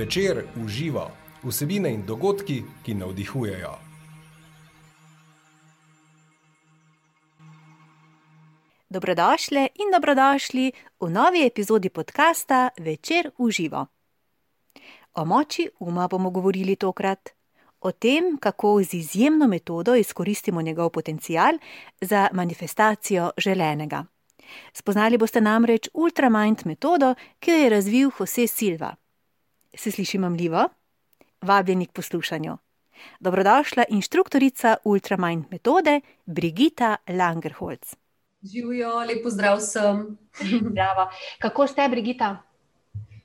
[0.00, 1.10] Večer uživa
[1.42, 3.72] vsebine in dogodki, ki navdihujejo.
[8.88, 13.86] Dobrodošli in dobrodošli v novi epizodi podcasta Večer uživa.
[15.14, 17.30] O moči uma bomo govorili tokrat,
[17.80, 21.58] o tem, kako z izjemno metodo izkoristimo njegov potencial
[22.00, 24.04] za manifestacijo želenega.
[24.72, 28.96] Spoznali boste namreč Ultramind metodo, ki jo je razvil Jose Silva.
[29.74, 30.68] Se sliši mamljivo?
[31.42, 32.56] Vabljeni k poslušanju.
[33.20, 37.94] Dobrodošla inštruktorica Ultramind metode Brigita Langerholz.
[38.42, 40.18] Živijo, lepo zdrav vsem.
[40.70, 41.10] Zdravo.
[41.38, 42.42] Kako ste, Brigita?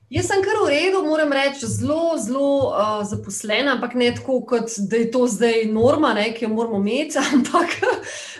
[0.09, 4.75] Jaz sem kar v redu, moram reči, zelo, zelo uh, zaposlena, ampak ne tako, kot
[4.89, 7.73] da je to zdaj norma, ne, ki jo moramo imeti, ampak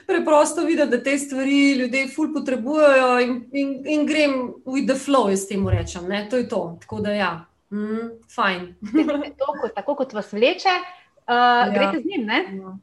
[0.06, 5.26] preprosto videti, da te stvari ljudje ful potrebujejo in, in, in grem with the flow,
[5.34, 6.06] jaz temu rečem.
[6.08, 6.78] Ne, to je to.
[6.86, 7.32] Tako da ja,
[7.76, 8.68] mm, fajn.
[9.40, 11.72] to, kot, tako kot vas vleče, uh, ja.
[11.76, 12.42] greste z njim, ne?
[12.58, 12.78] Ja.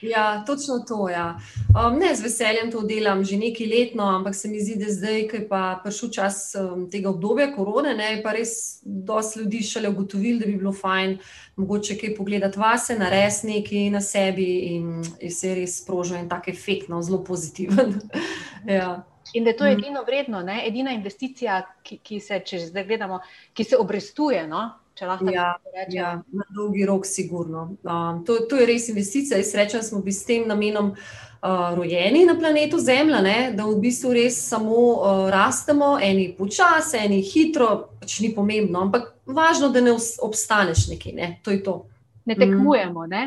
[0.00, 1.08] Ja, točno to.
[1.08, 1.38] Ja.
[1.86, 4.90] Um, ne, z veseljem to delam že nekaj let, no, ampak se mi zdi, da
[4.92, 5.48] zdaj, ko je
[5.84, 10.46] prišel čas um, tega obdobja korone, ne, je pa res dosti ljudi šele ugotovili, da
[10.46, 11.18] bi bilo fajn
[11.56, 16.48] mogoče kaj pogledati vase, narediti nekaj na sebi in se je res sprožil en tak
[16.48, 18.00] efekt, no, zelo pozitiven.
[18.78, 19.04] ja.
[19.34, 19.74] In da je to mm.
[19.74, 20.60] edino vredno, ne?
[20.66, 23.20] edina investicija, ki, ki se, če zdaj gledamo,
[23.54, 24.46] ki se obrestuje.
[24.46, 24.70] No?
[24.94, 25.96] če lahko ja, rečem.
[25.96, 27.66] Ja, na dolgi rok, sigurno.
[27.82, 29.40] Um, to, to je res investicija.
[29.40, 33.38] Jaz rečem, smo bili s tem namenom uh, rojeni na planetu Zemlja, ne?
[33.56, 39.10] da v bistvu res samo uh, rastemo, eni počasi, eni hitro, pač ni pomembno, ampak
[39.26, 41.16] važno, da ne obstaneš nekje.
[41.18, 41.32] Ne?
[41.42, 41.80] To je to.
[42.24, 43.08] Ne tekmujemo.
[43.08, 43.10] Mm.
[43.10, 43.24] Ne?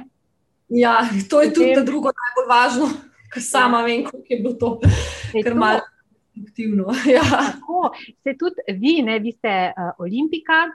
[0.79, 2.89] Ja, to je tudi drugo najbolj važno,
[3.33, 4.73] ker sama vem, kako je bilo to.
[5.35, 5.83] Ker malo
[6.45, 6.85] aktivno.
[7.15, 7.23] Ja.
[7.23, 10.67] Tako, ste tudi vi, ne, vi ste uh, olimpika,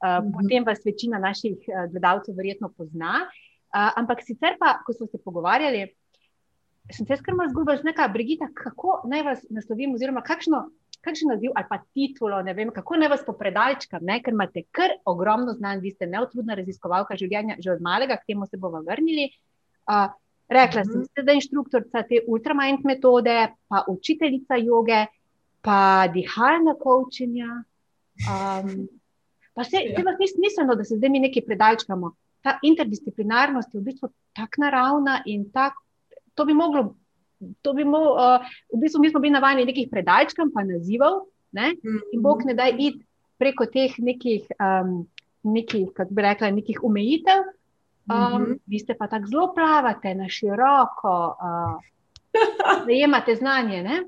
[0.00, 0.32] -hmm.
[0.32, 3.28] Potem vas večina naših eh, gledalcev verjetno pozna.
[3.70, 5.84] Uh, ampak sicer pa, ko smo se pogovarjali,
[6.90, 10.64] sem se skrbno zgubila, znaka, Brigita, kako naj vas naslovim, oziroma kakšno,
[11.06, 14.18] kakšen naziv ali pa titulo, ne vem, kako naj vas popredalčkam, ne?
[14.24, 18.50] ker imate kar ogromno znanj, vi ste neutrudna raziskovalka življenja, že od malega, k temu
[18.50, 19.28] se bomo vrnili.
[19.86, 20.10] Uh,
[20.50, 21.06] rekla mm -hmm.
[21.14, 25.06] sem, da je inštruktorica te ultramind metode, pa učiteljica joge,
[25.62, 27.64] pa dihalna coachinja.
[28.28, 28.88] Um,
[29.54, 29.96] Pa se, ja.
[29.96, 32.14] se vas ni smiselno, da se zdaj mi nekaj predalčkamo.
[32.40, 35.74] Ta interdisciplinarnost je v bistvu tako naravna in tak,
[36.34, 36.94] to bi moglo.
[37.62, 41.26] To bi mo, uh, v bistvu mi smo bili navajeni nekih predalčkov, pa nazivov,
[41.56, 41.74] ne?
[42.12, 43.00] in Bog ne da iti
[43.40, 45.02] preko teh nekih, um,
[45.42, 47.44] nekih, kako bi rekla, nekih omejitev.
[48.10, 48.58] Um, mm -hmm.
[48.66, 51.80] Vi ste pa tako zelo plavate na široko, uh,
[52.86, 53.82] da imate znanje.
[53.82, 54.02] Ne?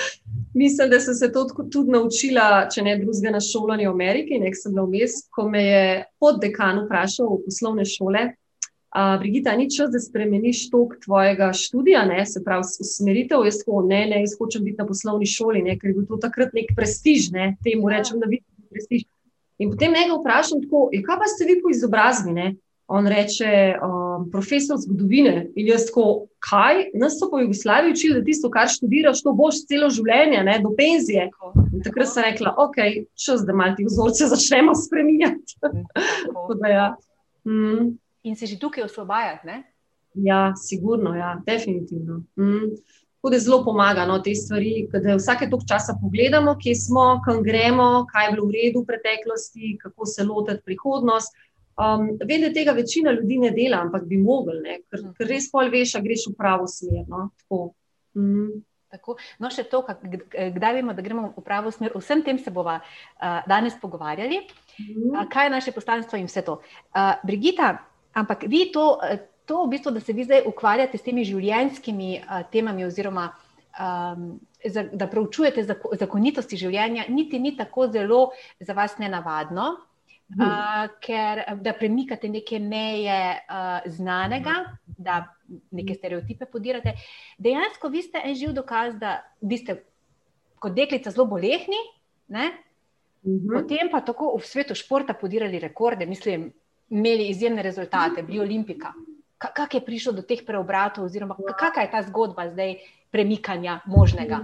[0.62, 4.56] Mislim, da sem se to tudi naučila, če ne drugega, na šolanju v Ameriki, nek
[4.58, 5.84] sem bila vmes, ko me je
[6.20, 8.30] poddekan vprašal v poslovne šole.
[8.92, 12.26] Uh, Brigita, ni čas, da spremeniš tok tvojega študija, ne?
[12.28, 13.46] se pravi, usmeritev.
[13.48, 15.78] Jaz tako, ne, ne, jaz hočem biti na poslovni šoli, ne?
[15.80, 17.54] ker je bil to takrat nek prestiž, ne?
[17.64, 19.06] temu rečem, da vidim prestiž.
[19.64, 22.36] In potem nekaj vprašam, tako, ja, kaj pa ste vi po izobrazbi?
[22.36, 22.52] Ne?
[22.92, 25.46] On reče, um, profesor zgodovine.
[25.56, 26.90] In jaz tako, kaj?
[27.00, 30.74] Nas so po Jugoslaviji učili, da tisto, kar študiraš, to boš celo življenje, ne, do
[30.76, 31.30] penzije.
[31.72, 32.76] In takrat sem rekla, ok,
[33.16, 35.56] čas, da malo ti vzorce začnemo spremenjati.
[36.76, 36.90] ja.
[37.48, 37.94] mm.
[38.28, 39.62] In se že tukaj osvobajati, ne?
[40.14, 42.20] Ja, sigurno, ja, definitivno.
[42.36, 42.74] Mm.
[43.22, 47.40] Tako da zelo pomaga no, te stvari, da vsake toliko časa pogledamo, kje smo, kam
[47.42, 51.38] gremo, kaj je bilo v redu v preteklosti, kako se lotiti prihodnosti.
[51.82, 55.14] Um, vem, da tega večina ljudi ne dela, ampak bi mogli, ker, mhm.
[55.18, 57.06] ker res pol veš, da greš v pravo smer.
[57.08, 57.30] No?
[57.42, 57.62] Tako.
[58.18, 58.60] Mm.
[58.92, 59.14] Tako.
[59.40, 59.80] No, še to,
[60.36, 61.94] kdaj vemo, da gremo v pravo smer.
[61.96, 65.14] Vsem tem se bomo uh, danes pogovarjali, mm.
[65.14, 66.58] uh, kaj je naše poslanstvo in vse to.
[66.92, 67.70] Uh, Brigita,
[68.12, 69.00] ampak vi to,
[69.48, 74.34] to v bistvu, da se vi zdaj ukvarjate s temi življenjskimi uh, temami, oziroma um,
[74.60, 78.20] za, da preučujete zakonitosti življenja, niti ni tako zelo
[78.60, 79.72] za vas nenavadno
[80.38, 84.54] uh, ker da premikate neke meje uh, znanega,
[84.86, 85.24] da
[85.70, 86.94] neke stereotipe podirate.
[87.38, 89.82] Dejansko vi ste en živ dokaz, da vi ste
[90.62, 91.80] kot deklica zelo bolehni,
[92.28, 92.50] ne?
[93.22, 93.52] Uhum.
[93.54, 96.48] potem pa tako v svetu športa podirali rekorde, mislim,
[96.90, 98.92] imeli izjemne rezultate, bili olimpika.
[99.38, 102.74] Kako je prišlo do teh preobratov, oziroma kakšna je ta zgodba zdaj
[103.10, 104.40] premikanja možnega?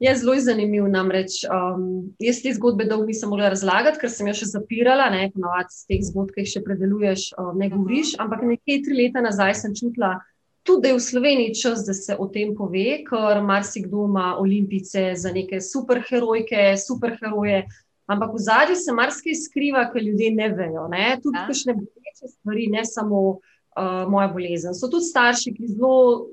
[0.00, 0.88] Je zelo zanimiv.
[0.92, 5.08] Namreč um, jaz te zgodbe dolgo nisem mogla razlagati, ker sem jo še zapirala.
[5.32, 8.16] Ponovadi z teh zgodb, ki jih še predeluješ, um, ne govoriš.
[8.20, 10.18] Ampak nekaj tri leta nazaj sem čutila,
[10.66, 15.12] tudi da je v Sloveniji čas, da se o tem pove, ker marsikdo ima olimpice
[15.16, 17.64] za neke superherojke, superheroje.
[18.06, 20.86] Ampak v zadnji se marsikaj skriva, ker ljudje ne vejo.
[20.92, 21.16] Ne?
[21.22, 21.46] Tudi ja.
[21.48, 24.74] kakšne boleče stvari, ne samo uh, moja bolezen.
[24.74, 26.26] So tudi starši, ki zelo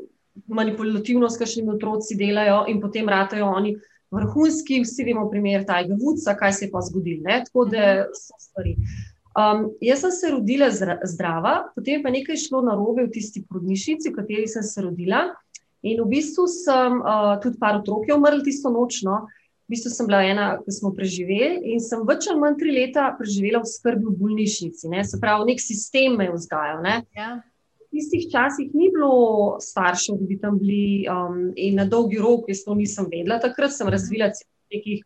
[0.48, 3.76] manipulativno s kakšnimi otroci delajo in potem ratajo oni
[4.14, 7.40] vrhunski, vsi vemo primer tajega vuca, kaj se je pa zgodilo.
[7.46, 8.18] Tako da mhm.
[8.18, 8.76] so stvari.
[9.34, 10.68] Um, jaz sem se rodila
[11.04, 15.32] zdrava, potem pa nekaj šlo na robe v tisti porodnišnici, v kateri sem se rodila.
[15.84, 19.26] In v bistvu sem uh, tudi par otrok umrl tisto nočno.
[19.66, 23.08] V bistvu sem bila ena, ki smo preživeli in sem več ali manj tri leta
[23.18, 24.92] preživela v skrbi v bolnišnici.
[24.92, 25.02] Ne?
[25.08, 26.86] Se pravi, nek sistem me je vzgajal.
[27.18, 27.32] Ja.
[27.94, 32.64] Tistih časih ni bilo staršev, da bi tam bili um, in na dolgi rok, jaz
[32.66, 33.38] to nisem vedela.
[33.42, 34.32] Takrat sem razvila
[34.74, 35.04] nekih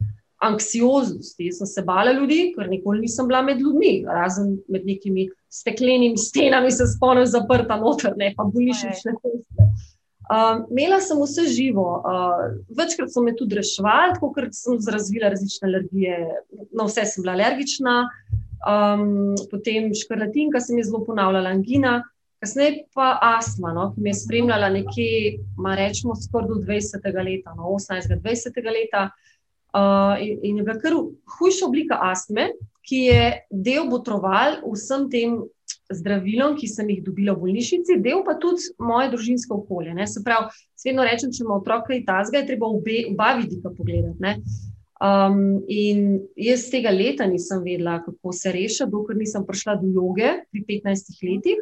[0.47, 6.17] anksioznosti, sem se bala ljudi, ker nikoli nisem bila med ljudmi, razen med nekimi steklenimi
[6.17, 9.69] stenami, se spomnim, zaprta noter, ne pa bolnišnične pošte.
[10.27, 12.41] Uh, imela sem vse živo, uh,
[12.77, 16.17] večkrat so me tudi reševali, tako ker sem razvila različne alergije,
[16.75, 17.93] na vse sem bila alergična,
[18.67, 22.01] um, potem škrlatinka se mi je zelo ponavljala, angina,
[22.39, 25.39] kasneje pa astma, no, ki me je spremljala nekje,
[25.79, 27.07] rečemo, skoraj do 20.
[27.25, 28.61] leta, no, 18-20.
[28.73, 29.09] leta.
[29.75, 30.95] Uh, in, in je bila kar
[31.37, 32.47] hujša oblika astme,
[32.87, 35.41] ki je del botroval vsem tem
[35.91, 39.93] zdravilom, ki sem jih dobila v bolnišnici, del pa tudi moje družinsko okolje.
[39.97, 40.07] Ne.
[40.07, 40.49] Se pravi,
[40.85, 44.35] vedno rečem, če ima otroka in tazga, je treba obe, oba vidika pogledati.
[44.97, 50.31] Um, in jaz tega leta nisem vedela, kako se reši, dokler nisem prišla do joge
[50.49, 51.59] pri 15 letih,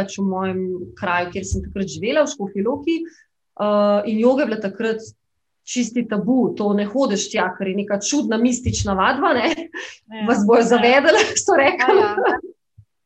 [0.00, 0.60] pač v mojem
[0.98, 3.00] kraju, kjer sem takrat živela, v Škofiloki.
[3.60, 5.02] Uh, in joga je bila takrat
[5.70, 9.34] čisti tabu, to ne hodiš tja, ker je neka čudna, mistična vadba.
[9.36, 9.50] Ne?
[9.52, 10.70] Ja, Vas bojo ja.
[10.72, 11.98] zavedali, so rekli.
[12.00, 12.38] Ja, ja.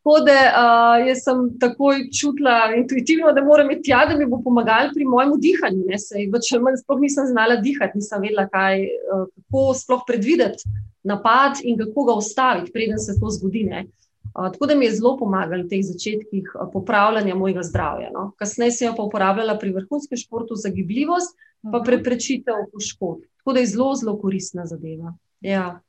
[0.05, 4.37] Tako da uh, jaz sem takoj čutila intuitivno, da moram iti tja, da mi bo
[4.45, 5.87] pomagal pri mojem dihanju.
[5.89, 10.69] Več ali manj sploh nisem znala dihati, nisem vedela, kaj, uh, kako sploh predvideti
[11.09, 13.65] napad in kako ga ustaviti, preden se to zgodi.
[13.73, 13.89] Uh,
[14.35, 18.11] tako da mi je zelo pomagalo v teh začetkih popravljanja mojega zdravja.
[18.15, 18.33] No.
[18.39, 21.85] Kasneje sem jo pa uporabljala pri vrhunskem športu za gibljivost, pa mhm.
[21.87, 23.23] preprečitev poškodb.
[23.41, 25.15] Tako da je zelo, zelo koristna zadeva.
[25.41, 25.81] Ja.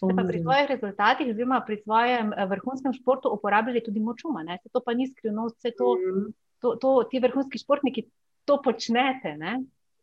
[0.00, 4.42] Pa pri svojih rezultatih, oziroma pri svojem eh, vrhunskem športu, uporabljali tudi močuma.
[4.42, 4.58] Ne?
[4.72, 6.32] To pa ni skrivnost, vse to, mm.
[6.62, 8.06] to, to, ti vrhunski športniki
[8.44, 9.34] to počnete.
[9.38, 9.62] Ne?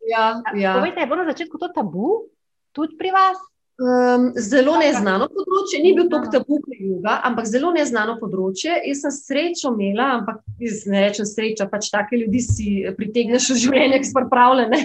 [0.10, 0.76] Ja, ja.
[0.76, 2.28] Povejte, je bilo na začetku to tabu,
[2.76, 3.40] tudi pri vas?
[3.76, 8.72] Um, zelo neznano področje, ni bil to tabu, juga, ampak zelo neznano področje.
[8.88, 10.40] Jaz sem srečo imela, ampak
[10.88, 14.80] ne rečem sreča, pač take ljudi si pritegneš v življenje, ki so pripravljene.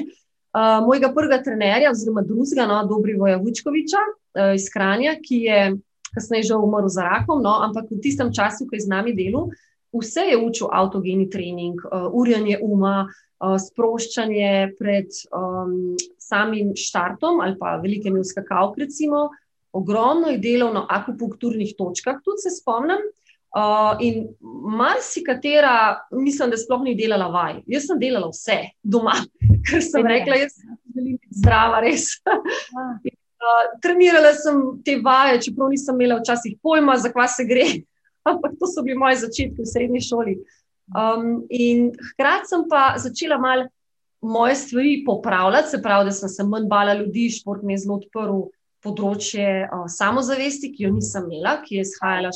[0.50, 5.60] Uh, mojega prvega trenerja, oziroma drugega, no, Dobrivoja Vučkoviča, uh, iz Kranja, ki je
[6.10, 9.52] kasneje že umrl za rakom, no, ampak v tistem času, ko je z nami delal,
[9.94, 15.94] vse je učil avtogeni trening, uh, urjanje uma, uh, sproščanje pred um,
[16.30, 19.28] samim štartom ali pa velikem uskakavk, recimo.
[19.72, 23.02] Ogromno je delal na akupunkturnih točkah, tudi se spomnim.
[23.50, 24.28] Uh, in
[24.78, 27.56] marsikatera, mislim, da sploh ni delala vaj.
[27.66, 29.16] Jaz sem delala vse doma,
[29.66, 32.12] ker sem rekla, da želim biti zdrava, res.
[33.40, 37.62] Uh, trenirala sem te vaje, čeprav nisem imela včasih pojma, zakaj se gre.
[38.28, 40.34] Ampak to so bili moji začetki v srednji šoli.
[40.92, 43.64] Um, in hkrati sem pa začela malo
[44.20, 48.00] moje stvari popravljati, se pravi, da sem se manj bala ljudi, šport mi je zelo
[48.00, 48.42] odprl
[48.84, 52.30] področje uh, samozavesti, ki jo nisem imela, ki je izhajala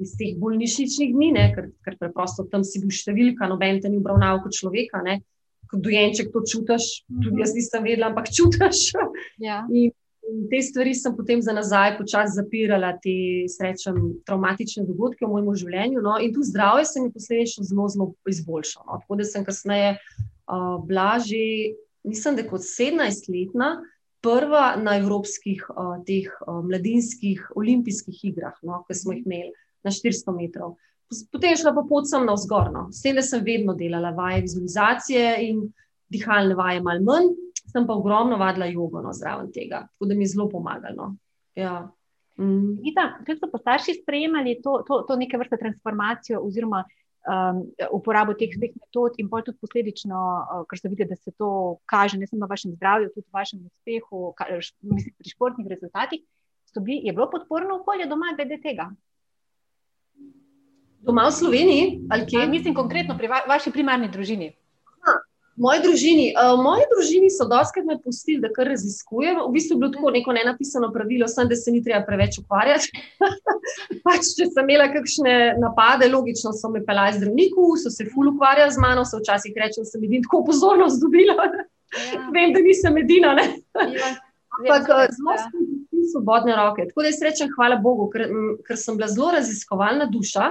[0.00, 4.00] iz teh bolnišničnih dni, ne, ker, ker preprosto tam si bil številka, noben te ni
[4.00, 5.02] obravnaval kot človeka.
[5.04, 5.20] Ne.
[5.66, 8.90] Kot dojenček to čutiš, tudi jaz nisem vedela, ampak čutiš.
[9.42, 9.64] Ja.
[9.68, 9.94] In
[10.26, 15.60] In te stvari sem potem za nazaj počasi zapirala, te srečem, traumatične dogodke v mojem
[15.60, 16.02] življenju.
[16.02, 18.88] No, in tu zdravje se mi posledično zelo, zelo izboljšalo.
[18.88, 18.98] No.
[19.04, 20.24] Tako da sem kasneje uh,
[20.86, 21.74] bila že,
[22.04, 23.70] mislim, da kot 17-letna,
[24.26, 29.52] prva na evropskih uh, teh uh, mladinskih olimpijskih igrah, no, ki smo jih imeli
[29.86, 30.76] na 400 metrov.
[31.30, 34.42] Potem je šla pa pot sem na vzgorno, s tem, da sem vedno delala vaje
[34.48, 35.60] vizualizacije in
[36.10, 37.34] dihalne vaje, malo manj
[37.70, 41.12] sem pa ogromno vadila jogo no, zraven tega, tako da mi je zelo pomagalo.
[41.54, 41.88] Ja.
[42.38, 42.82] Mm.
[43.26, 46.84] Kaj so pa starši sprejemali to, to, to neke vrste transformacijo oziroma
[47.26, 51.34] um, uporabo teh, teh metod in pa tudi posledično, uh, ker se vidi, da se
[51.38, 55.68] to kaže ne samo na vašem zdravju, tudi v vašem uspehu, kar, mislim, pri športnih
[55.74, 56.24] rezultatih.
[56.76, 58.90] Bili, je bilo podporno okolje doma glede tega?
[61.00, 61.84] Doma v Sloveniji
[62.28, 62.42] kje?
[62.50, 64.50] Mislim konkretno pri va, vaši primarni družini.
[65.56, 69.38] Moji družini, uh, moji družini so doskrat me pustili, da kar raziskujem.
[69.40, 72.92] V bistvu je bilo tako neko nenapisano pravilo, sem, da se ni treba preveč ukvarjati.
[74.06, 78.74] pač, če sem imela kakšne napade, logično so me pelali zdravniku, so se ful ukvarjali
[78.76, 81.40] z mano, se včasih reče, da sem edina tako pozornost dobila.
[81.96, 82.18] Ja.
[82.34, 83.36] Vem, da nisem edina.
[83.96, 84.08] Ja.
[84.56, 85.36] Ampak zelo
[86.10, 86.86] svobodne roke.
[86.88, 88.26] Tako da jaz rečem, hvala Bogu, ker,
[88.66, 90.50] ker sem bila zelo raziskovalna duša,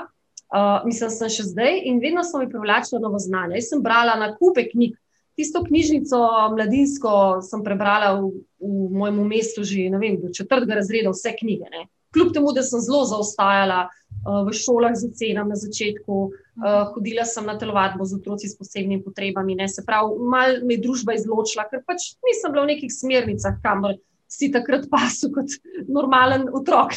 [0.54, 3.60] uh, mislim, sem še zdaj in vedno so mi privlačila novo znanje.
[3.60, 4.96] Jaz sem brala na kupe knjig.
[5.36, 6.18] Tisto knjižnico
[6.54, 8.30] mladinsko sem prebrala v,
[8.64, 11.68] v mojem mestu že vem, do četrtega razreda, vse knjige.
[11.74, 11.88] Ne.
[12.16, 17.28] Kljub temu, da sem zelo zaostajala uh, v šolah za cenam na začetku, uh, hodila
[17.28, 19.60] sem na telovadbo z otroci s posebnimi potrebami.
[19.60, 19.68] Ne.
[19.68, 24.00] Se pravi, malo me je družba izločila, ker pač nisem bila v nekih smernicah, kamor
[24.32, 25.52] si takrat pasu kot
[25.88, 26.96] normalen otrok.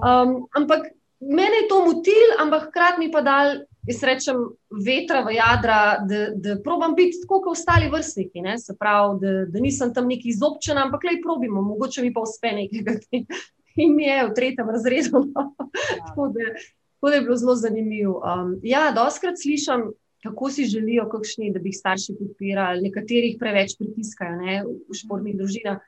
[0.00, 0.88] Um, ampak
[1.22, 3.54] mene je to motil, ampak hkrati mi pa dal,
[3.86, 8.42] jaz rečem, vetra v jadra, da, da probam biti tako kot ostali vrstniki.
[8.42, 8.58] Ne?
[8.58, 12.54] Se pravi, da, da nisem tam neki izobčen, ampak le probimo, mogoče mi pa uspe
[12.58, 13.26] nekaj.
[13.82, 15.24] In mi je v tretjem razredu.
[15.32, 15.48] No?
[15.96, 16.04] Ja.
[16.06, 18.20] tako, da, tako da je bilo zelo zanimivo.
[18.20, 19.92] Um, ja, doskrat slišim.
[20.22, 25.34] Kako si želijo, kakšni, da bi jih starši podpirali, nekaterih preveč pritiskajo ne, v športnih
[25.34, 25.80] družinah.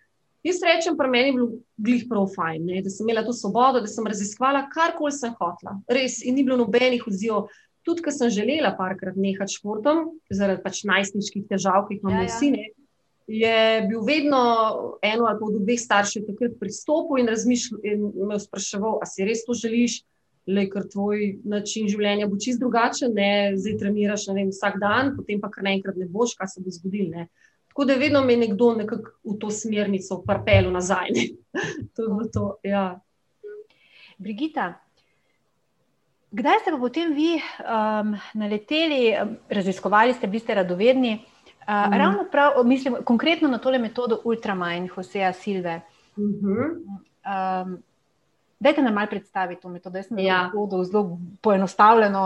[0.44, 1.46] Jaz rečem, pri meni je bilo
[1.80, 5.78] glih prav fajn, ne, da sem imela to svobodo, da sem raziskvala karkoli sem hotla.
[5.88, 7.48] Res, in ni bilo nobenih odzivov.
[7.84, 12.26] Tudi, ker sem želela parkrat nehati športom, zaradi pač najstniških težav, ki jih imamo ja,
[12.28, 12.32] ja.
[12.32, 12.68] vsi, ne,
[13.26, 14.40] je bil vedno
[15.02, 17.30] eno ali pa od dveh staršev takrat pristopil in,
[17.82, 20.02] in me spraševal, ali si res to želiš,
[20.46, 25.40] le ker tvoj način življenja bo čist drugačen, ne, zdaj treniraš vem, vsak dan, potem
[25.40, 27.24] pa kar naenkrat ne boš, kaj se bo zgodilo.
[27.74, 31.08] Tako da vedno me je nekdo nekako v to smernico prpel nazaj.
[31.94, 32.56] to je to.
[32.62, 33.00] Ja.
[34.18, 34.74] Brigita,
[36.30, 39.16] kdaj ste pa potem vi um, naleteli,
[39.50, 41.98] raziskovali ste, bili ste radovedni, uh, mm.
[41.98, 45.80] ravno prav, mislim, konkretno na tole metodo Ultramajn, Joseja Silve.
[46.16, 46.70] Mm -hmm.
[47.26, 47.82] um,
[48.60, 49.98] Dajte nam malo predstaviti to metodo.
[49.98, 50.50] Jaz sem ja.
[50.90, 52.22] zelo poenostavljeno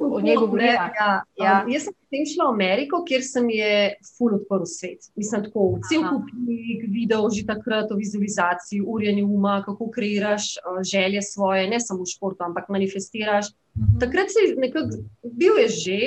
[0.00, 0.72] o njej govorila.
[0.72, 1.22] Ja.
[1.36, 1.62] Ja.
[1.64, 3.72] Um, jaz sem potem šla v Ameriko, kjer sem je
[4.16, 5.10] ful odprl svet.
[5.16, 10.82] Mislim, tako cel kup knjig, video že takrat o vizualizaciji, urjenju uma, kako kreiraš uh,
[10.82, 13.52] želje svoje, ne samo v športu, ampak manifestiraš.
[13.76, 13.98] Mhm.
[14.00, 15.04] Takrat si nekako
[15.36, 16.00] bil je že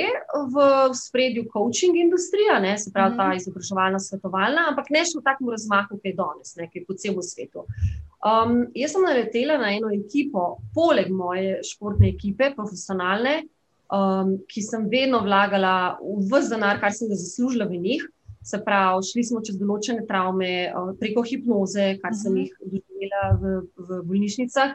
[0.54, 0.56] v
[0.94, 3.38] spredju coaching industrija, ne, se pravi ta mhm.
[3.38, 6.98] izobraževalna, svetovalna, ampak ne še v takem razmahu, ki je danes, ne, ki je po
[6.98, 7.66] celem svetu.
[8.26, 13.44] Um, jaz sem naletela na eno ekipo, poleg moje športne ekipe, profesionalne,
[13.94, 18.08] um, ki sem vedno vlagala v vse denar, kar sem ga zaslužila v njih.
[18.50, 22.42] Se pravi, šli smo čez določene travme, uh, preko hipnoze, kar sem mhm.
[22.42, 24.74] jih doživela v, v bolnišnicah.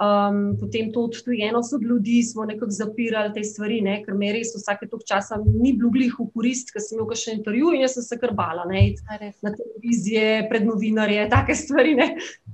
[0.00, 3.98] Um, potem to odtujenost od ljudi smo nekako zapirali te stvari, ne?
[4.04, 7.36] ker me res vsake tok časa ni bilo glih v korist, ker sem imel še
[7.36, 11.92] intervju in jaz sem se krbala na televizije, pred novinarje, take stvari.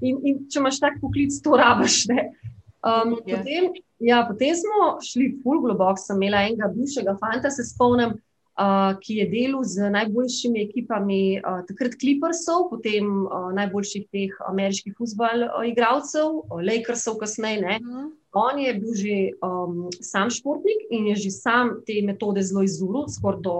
[0.02, 2.02] In, in če imaš tak poklic, to rabaš.
[2.82, 3.70] Um, potem,
[4.02, 8.18] ja, potem smo šli full globok, sem imela enega bivšega fanta, se spomnim
[9.04, 15.62] ki je delal z najboljšimi ekipami, uh, takrat Clippersov, potem uh, najboljših teh ameriških futbalov,
[15.68, 17.60] igralcev, Lakersov, kasneje.
[17.62, 17.78] Ne.
[17.78, 18.08] Mm.
[18.38, 23.06] On je bil že um, sam športnik in je že sam te metode zelo izuril,
[23.08, 23.56] skoraj do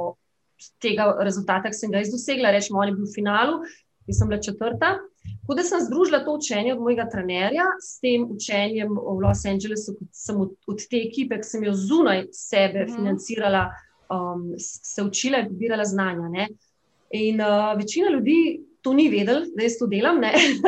[0.82, 2.50] tega rezultata, ki sem ga izdosegla.
[2.50, 3.62] Rečemo, on je bil v finalu,
[4.10, 4.98] jaz sem bila četrta.
[5.42, 9.94] Tako da sem združila to učenje od mojega trenerja s tem učenjem v Los Angelesu,
[9.98, 12.96] kot sem od, od te ekipe, ki sem jo zunaj sebe mm.
[12.96, 13.68] financirala
[14.08, 16.28] um, se učila in pobirala znanja.
[16.28, 16.48] Ne?
[17.10, 20.20] In uh, večina ljudi to ni vedela, da jaz to delam.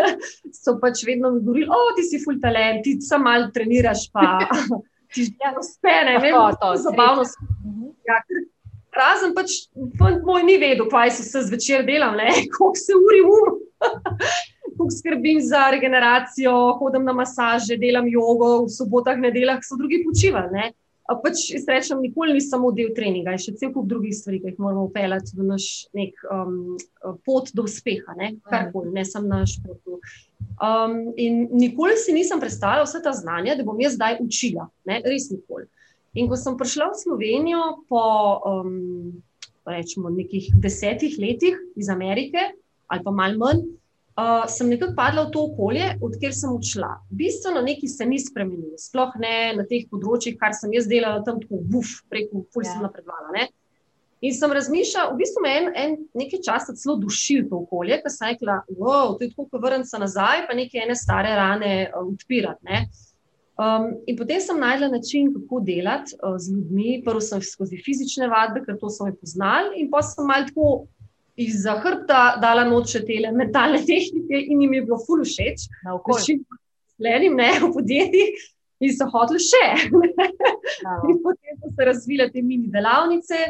[0.64, 4.38] so pač vedno mi govorili, oh, ti si full talent, ti samo malo treniraš, pa
[5.14, 7.24] ti že ne uspe, ne vem, kako zabavno.
[7.66, 7.92] Mhm.
[8.08, 8.18] Ja,
[8.96, 9.56] razen pač
[10.26, 12.18] moj ni vedel, kaj se vse zvečer delam,
[12.56, 13.58] koliko se uri um.
[14.70, 20.70] Kako skrbim za regeneracijo, hodim na masaže, delam jogo, v sobotah, nedeljah so drugi počivali
[21.18, 24.60] pač rečem, nikoli ni samo del treninga, je še cel kup drugih stvari, ki jih
[24.62, 26.76] moramo upeljati v naš nek um,
[27.26, 29.98] pot do uspeha, ne, karkoli, ne samo na športu.
[30.60, 35.00] Um, in nikoli si nisem predstavljala vse ta znanja, da bom jaz zdaj učila, ne,
[35.06, 35.66] res nikoli.
[36.18, 38.04] In ko sem prišla v Slovenijo po
[38.46, 38.78] um,
[39.66, 42.52] rečemo, nekih desetih letih iz Amerike,
[42.90, 43.66] ali pa malo manj,
[44.20, 46.90] uh, sem nekako padla v to okolje, odkjer sem odšla.
[47.10, 51.40] Bistveno nekaj se ni spremenilo, sploh ne na teh področjih, kar sem jaz delala tam,
[51.42, 52.86] tako buf, preko pol sem ja.
[52.88, 53.32] napredovala.
[53.36, 53.48] Ne?
[54.20, 57.96] In sem razmišljala, v bistvu me je en, en nekaj časa celo dušil to okolje,
[58.02, 61.32] ker sem rekla, wow, to je tako, kot vrniti se nazaj, pa neke ene stare
[61.38, 62.82] rane uh, odpirati.
[63.60, 67.00] Um, in potem sem najdla način, kako delati uh, z ljudmi.
[67.04, 70.68] Prvo sem skozi fizične vadbe, ker to so me poznali, in pa sem malo tako
[71.40, 75.68] izza hrbta dala noče te mentalne tehnike in jim je bilo ful všeč.
[75.84, 76.40] Na okolju.
[77.00, 78.48] Lenim, ne, v podjetjih
[78.84, 79.64] in so hoteli še.
[81.08, 83.44] in potem so se razvile te mini delavnice.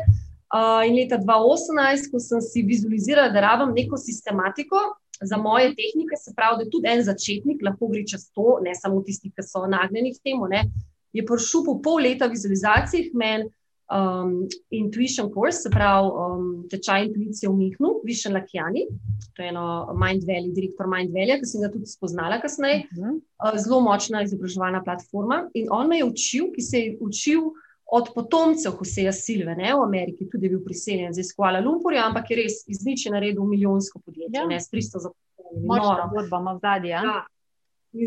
[0.50, 4.80] Uh, in leta 2018, ko sem si vizualizirala, da rabim neko sistematiko,
[5.22, 9.02] za moje tehnike, se pravi, da tudi en začetnik lahko gre čez to, ne samo
[9.06, 10.48] tisti, ki so nagnjeni k temu.
[10.50, 10.64] Ne,
[11.14, 13.50] je prišel po pol leta vizualizacij meni
[13.90, 18.86] um, Intuition Course, se pravi um, tečaj intuicije v Mihnu, Višen Lakjani,
[19.36, 19.64] to je eno
[19.98, 22.84] Mind Valley, direktor Mind Valley, ki sem ga tudi spoznala kasneje.
[22.90, 23.18] Uh -huh.
[23.44, 25.48] uh, zelo močna izobraževalna platforma.
[25.54, 27.50] In on me je učil, ki se je učil
[27.92, 32.30] od potomcev Hoseja Silve, ne, v Ameriki, tudi je bil priseljen iz Kuala Lumpurja, ampak
[32.30, 34.46] je res iz nič naredil milijonsko podjetje, ja.
[34.46, 35.66] ne s 300 zaposlenimi.
[35.66, 36.90] Močna zgodba, ima zadnji.
[36.90, 37.02] Ja.
[37.02, 37.26] ja.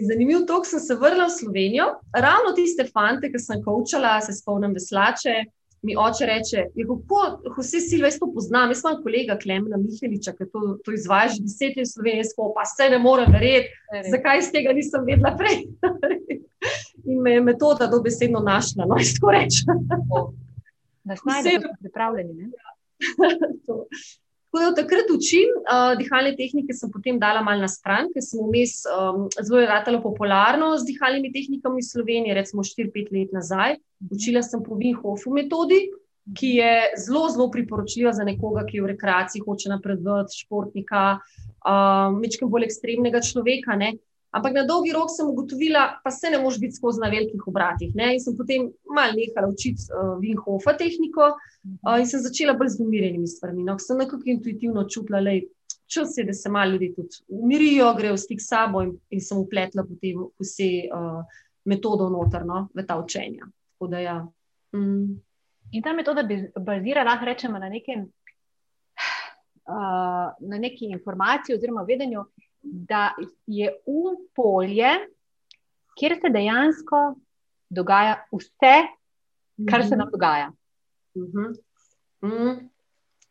[0.07, 1.85] Zanimiv tok, sem se vrnila v Slovenijo,
[2.15, 5.33] ravno tiste fante, ki sem kočala, se spomnim veslače.
[5.83, 8.71] Mi oče reče, je, kako vse silve to poznam.
[8.71, 12.63] Jaz imam kolega Klemena Miheliča, ki to, to izvaja že deset let v Sloveniji, pa
[12.65, 13.73] se ne morem verjeti,
[14.11, 15.65] zakaj iz tega nisem vedela prej.
[17.11, 18.85] in me je metoda dobesedno našla.
[18.85, 19.87] No, tako rečem.
[21.03, 21.31] Da smo
[21.81, 22.51] pripravljeni.
[24.53, 28.37] Ko jo takrat učim, uh, dihalne tehnike sem potem dala malo na stran, ker sem
[28.37, 33.79] vmes um, zelo ratalo popularno z dihalnimi tehnikami v Sloveniji, recimo 4-5 let nazaj.
[34.13, 35.87] Učila sem po Vinhofu metodi,
[36.37, 41.03] ki je zelo, zelo priporočljiva za nekoga, ki v rekreaciji, hoče napredovati, športnika,
[41.65, 43.73] um, večkrat bolj ekstremnega človeka.
[43.81, 43.95] Ne?
[44.33, 47.91] Ampak na dolgi rok sem ugotovila, pa se ne moš biti skozi na velikih obratih.
[47.95, 48.15] Ne?
[48.15, 52.81] In sem potem malo nehala učiti uh, Vinhofa tehniko uh, in sem začela bolj z
[52.81, 53.65] umirjenimi stvarmi.
[53.67, 53.77] No?
[53.79, 55.35] Sem nekako intuitivno čutila, da
[55.93, 59.21] čas je, da se malo ljudi tudi umirijo, grejo v stik s sabo in, in
[59.21, 61.21] sem upletla potem vse uh,
[61.69, 63.45] metodo notrno v ta učenja.
[63.83, 64.17] Da, ja.
[64.73, 65.21] mm.
[65.71, 68.07] In ta metoda bi bazirala, lahko rečemo, na, nekem,
[69.67, 72.25] uh, na neki informaciji oziroma vedenju
[72.63, 73.11] da
[73.47, 74.89] je um polje,
[75.99, 77.15] kjer se dejansko
[77.69, 78.75] dogaja vse,
[79.69, 80.51] kar se nam dogaja.
[81.15, 81.55] Uh -huh.
[82.21, 82.69] mm.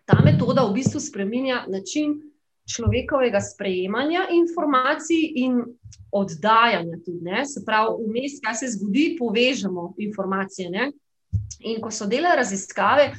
[0.04, 2.32] Ta metoda v bistvu spremenja način
[2.74, 5.62] človekovega sprejemanja informacij in
[6.10, 6.98] oddajanja.
[7.04, 10.70] Tudi, se pravi, vmes, kaj se zgodi, povežemo informacije.
[10.70, 10.90] Ne?
[11.60, 13.12] In ko so delali raziskave,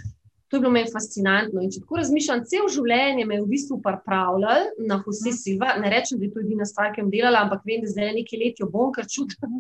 [0.54, 1.63] To je bilo meni fascinantno.
[1.66, 5.38] In če tako razmišljam, cel življenje me je v bistvu pripravljal na vse mhm.
[5.39, 5.72] silva.
[5.82, 8.38] Ne rečem, da je to edina stvar, ki sem delala, ampak vem, da zdaj nekaj
[8.38, 9.56] let jo bom, ker čutim,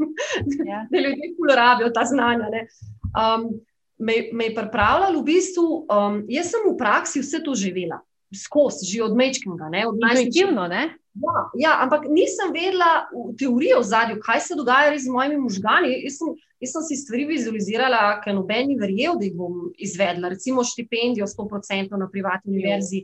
[0.69, 0.83] ja.
[0.93, 2.61] da ljudje uporabljajo ta znanja.
[3.09, 3.49] Um,
[3.97, 7.97] me, me je pripravljal v bistvu, um, jaz sem v praksi vse to živela,
[8.29, 10.83] skozi, že od Mečkega, od najstarejšega.
[11.13, 15.93] Ja, ja, ampak nisem vedela v teoriji o zadju, kaj se dogaja z mojimi možgani.
[16.05, 20.31] Jaz sem, jaz sem si stvari vizualizirala, ker noben ni verjel, da jih bom izvedla.
[20.33, 23.03] Recimo štipendijo 100% na privatni univerzi.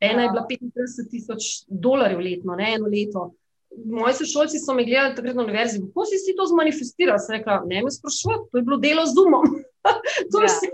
[0.00, 3.30] Ena je bila 35 tisoč dolarjev letno, ne eno leto.
[3.72, 7.18] Moji sošolci so me gledali takrat na univerzi, kako si si to zmanifestirala.
[7.18, 9.48] Sem rekla, ne me sprašujete, to je bilo delo z umom.
[10.32, 10.50] to ja.
[10.50, 10.68] vse.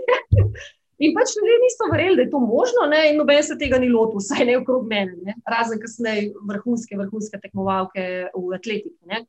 [0.99, 3.05] In pač ljudje niso verjeli, da je to možno, ne?
[3.09, 5.35] in noben se tega ni lotil, vsaj ne okrog mene, ne?
[5.47, 8.03] razen kasneje vrhunske, vrhunske tekmovalke
[8.35, 8.97] v atletiki.
[9.07, 9.23] Ne?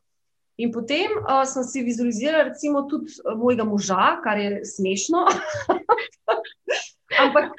[0.61, 5.25] In potem uh, sem si vizualizirala, recimo, tudi mojega moža, kar je smešno.
[7.25, 7.55] Ampak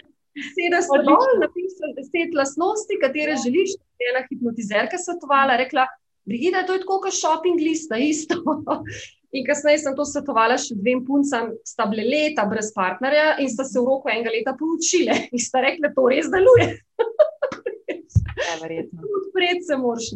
[0.53, 3.41] sedaj sem dol, napisala deset lasnosti, katere ja.
[3.41, 5.87] želiš, je ena hipnotizerka svetovala, rekla,
[6.29, 8.37] Brigida, to je tako kot shopping lista, isto.
[9.37, 13.63] In kasneje sem to svetovala še dvem puncam, sta bile leta brez partnerja in sta
[13.63, 16.67] se v roku enega leta poučile in sta rekli, da to res deluje.
[18.51, 18.83] Ja,
[19.19, 20.11] Odpreti se moraš.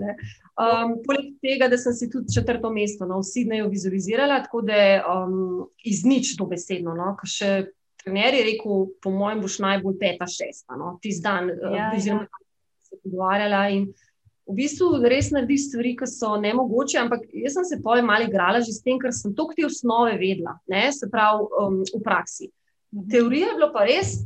[0.55, 5.65] Um, poleg tega, da sem si tudi četrto mesto no, Sydneyju vizualizirala, tako da um,
[5.83, 6.95] iz nič to besedno.
[6.95, 7.67] No, še
[8.03, 12.27] trener je rekel, po mojem, boš najbolj peta, šesta, no, tisti dan, ja, uh, oziroma
[12.27, 12.43] ja.
[12.87, 13.63] se pogovarjala.
[13.75, 13.89] In,
[14.45, 16.99] v bistvu res naredi stvari, ki so ne mogoče.
[17.01, 20.15] Ampak jaz sem se pojem malo igrala že s tem, ker sem to te osnove
[20.21, 20.87] vedela, ne?
[20.93, 22.51] se pravi um, v praksi.
[22.93, 23.09] Mhm.
[23.11, 24.21] Teorija je bila pa res,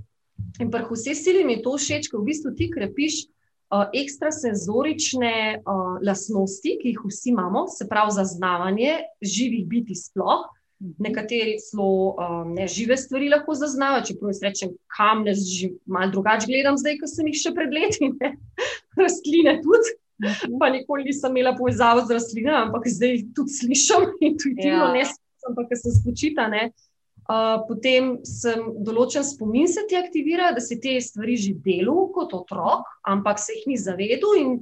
[0.59, 3.25] in pa vse sili mi je to všeč, ker v bistvu ti krepiš.
[3.69, 10.47] Uh, ekstrasenzorične uh, lastnosti, ki jih vsi imamo, se pravi zaznavanje živih biti, sploh.
[10.81, 10.95] Mhm.
[11.03, 14.07] Nekateri celo um, ne žive stvari lahko zaznavajo.
[14.07, 17.75] Če pravi, rečem, kam ne že malo drugače gledam, zdaj, ko sem jih še pred
[17.75, 18.09] leti,
[19.01, 19.97] rastline tudi.
[20.59, 24.93] Pa nikoli nisem imela povezave z rastlinami, ampak zdaj tudi slišim intuitivno, ja.
[24.97, 26.49] ne samo, ampak se spočita.
[26.49, 26.88] Uh,
[27.67, 32.87] potem sem določen spomin se ti aktivira, da si te stvari že delal kot otrok,
[33.05, 34.57] ampak se jih ni zavedel.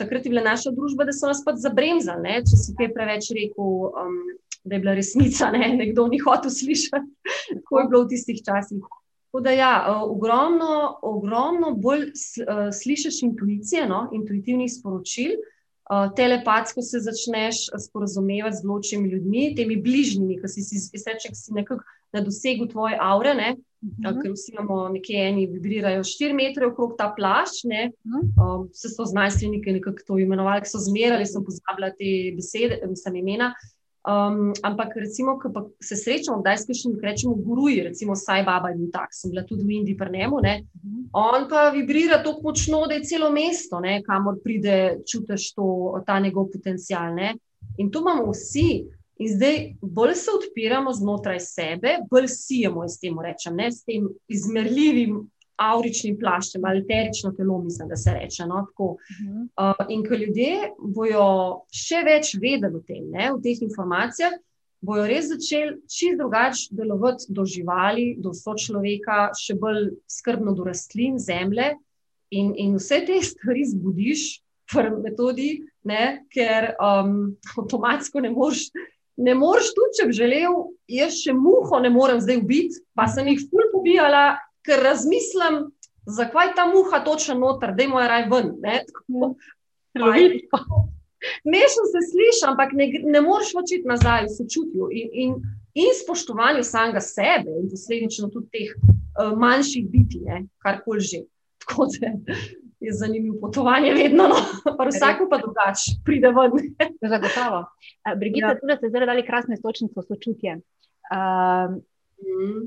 [0.00, 2.38] Takrat je bila naša družba, da so nas pač zabremzali.
[2.48, 4.16] Če si kaj preveč rekel, um,
[4.64, 5.68] da je bila resnica, ne?
[5.82, 8.80] nekdo ni hotel slišati, kako je bilo v tistih časih.
[9.30, 12.08] Tako da, ja, ogromno, ogromno bolj
[12.74, 15.36] slišiš intuicije, no, intuitivnih sporočil,
[16.16, 21.82] telepatsko se začneš sporozumevati z določenimi ljudmi, temi bližnjimi, ki si, si, si, si nekako
[22.14, 23.34] na dosegu tvoje aure.
[23.34, 23.56] Ne.
[23.80, 24.22] -huh.
[24.22, 27.64] ker vsi imamo nekje eni, vibrirajo 4 metre okrog ta plašč.
[27.64, 28.22] Uh -huh.
[28.44, 33.54] um, vse so znanstveniki nekako to imenovali, so zmerali, sem pozabila te besede, sem imena.
[34.00, 38.70] Um, ampak, recimo, ko se srečamo, da je skrbno, da rečemo, guruji, recimo, saj baba
[38.72, 40.36] in tako, sem bila tudi v Indiji, pri njemu.
[40.36, 41.08] -huh.
[41.12, 46.20] On pa vibrira tako močno, da je celo mesto, ne, kamor pride, čutiš to, ta
[46.20, 47.14] njegov potencial.
[47.14, 47.34] Ne.
[47.76, 48.86] In to imamo vsi.
[49.18, 54.08] In zdaj bolj se odpiramo znotraj sebe, bolj sijemo, s tem rečem, ne s tem
[54.28, 58.46] izmerljivim auričnim plaščem, ali terično telo, mislim, da se reče.
[58.48, 61.26] No, uh, in ko ljudje bojo
[61.74, 64.36] še več vedeli o tem, ne, v teh informacijah,
[64.80, 71.18] bojo res začeli čist drugače delovati do živali, do sočloveka, še bolj skrbno do rastlin,
[71.20, 71.74] zemlje.
[72.30, 74.30] In, in vse te stvari zbudiš
[74.70, 75.50] v metodi,
[75.84, 78.70] ne, ker um, avtomatsko ne moreš
[79.20, 80.54] ne moreš tudi, če bi želel,
[80.88, 85.70] jaz še muho ne morem zdaj ubiti, pa sem jih ful pobijala, ker razmislim,
[86.06, 88.52] zakaj ta muha točno noter, da je moj raj ven.
[91.52, 95.34] Mešno se sliši, ampak ne, ne moreš očiti nazaj v sočutju in, in,
[95.74, 100.24] in spoštovanju samega sebe in posledično tudi teh uh, manjših biti,
[100.64, 101.22] karkoli že.
[101.60, 102.34] Tako da
[102.80, 104.38] je zanimivo potovanje, vedno, no.
[104.78, 106.52] pa vsako pa drugače, pride ven.
[107.12, 107.64] Zagotovo.
[108.06, 108.60] Eh, Brigita, ja.
[108.60, 110.52] tudi ste zdaj dali krasne sočnice sočutje.
[111.12, 111.76] Uh,
[112.24, 112.62] mm.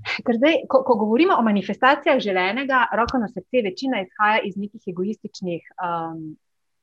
[0.00, 4.82] Ker zdaj, ko, ko govorimo o manifestacijah želenega, roko na srce, večina izhaja iz nekih
[4.88, 6.36] egoističnih um,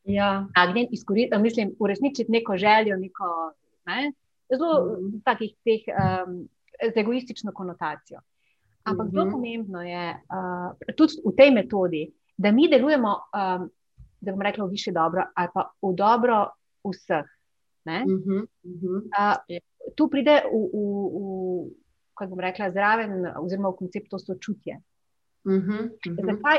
[0.03, 0.45] ja.
[0.55, 3.31] agnjen, izkoristiti, mislim, uresničiti neko željo, neko,
[3.85, 4.11] ne,
[4.53, 5.21] zelo mm.
[5.25, 6.47] takih teh um,
[6.93, 8.19] z egoistično konotacijo.
[8.83, 9.13] Ampak mm -hmm.
[9.13, 13.69] zelo pomembno je uh, tudi v tej metodi, da mi delujemo, um,
[14.21, 16.49] da bomo rekli, v više dobro ali pa v dobro
[16.83, 17.25] vseh.
[17.87, 19.01] -huh, uh -huh.
[19.03, 19.59] Uh,
[19.95, 20.79] tu pride v, v,
[21.13, 21.86] v
[22.17, 24.79] kako bom rekla, zraven, oziroma v konceptu sočutje.
[25.45, 26.25] Uh -huh, uh -huh.
[26.25, 26.57] Zakaj,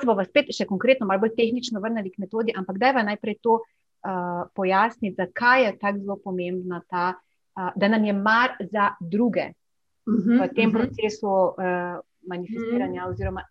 [0.00, 3.36] se bomo spet še konkretno, malo bolj tehnično vrnili k metodi, ampak da je najprej
[3.42, 7.14] to uh, pojasniti, zakaj je tako zelo pomembna ta,
[7.56, 9.52] uh, da nam je mar za druge
[10.06, 10.78] uh -huh, v tem uh -huh.
[10.78, 11.28] procesu.
[11.28, 13.10] Uh, manifestiranja mm.
[13.10, 13.42] oziroma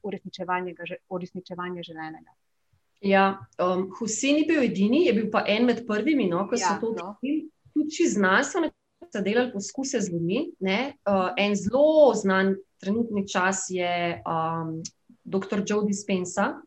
[1.09, 2.31] uresničevanja želenega.
[3.01, 6.67] Ja, um, Husin je bil edini, je bil pa en med prvimi, no, ko ja,
[6.67, 7.15] so to no.
[7.21, 7.49] tudi
[9.13, 10.53] znanstveno delali poskuse z ljudmi.
[11.05, 14.81] Uh, en zelo znan trenutni čas je um,
[15.23, 15.61] dr.
[15.65, 16.61] Joe Dispensa.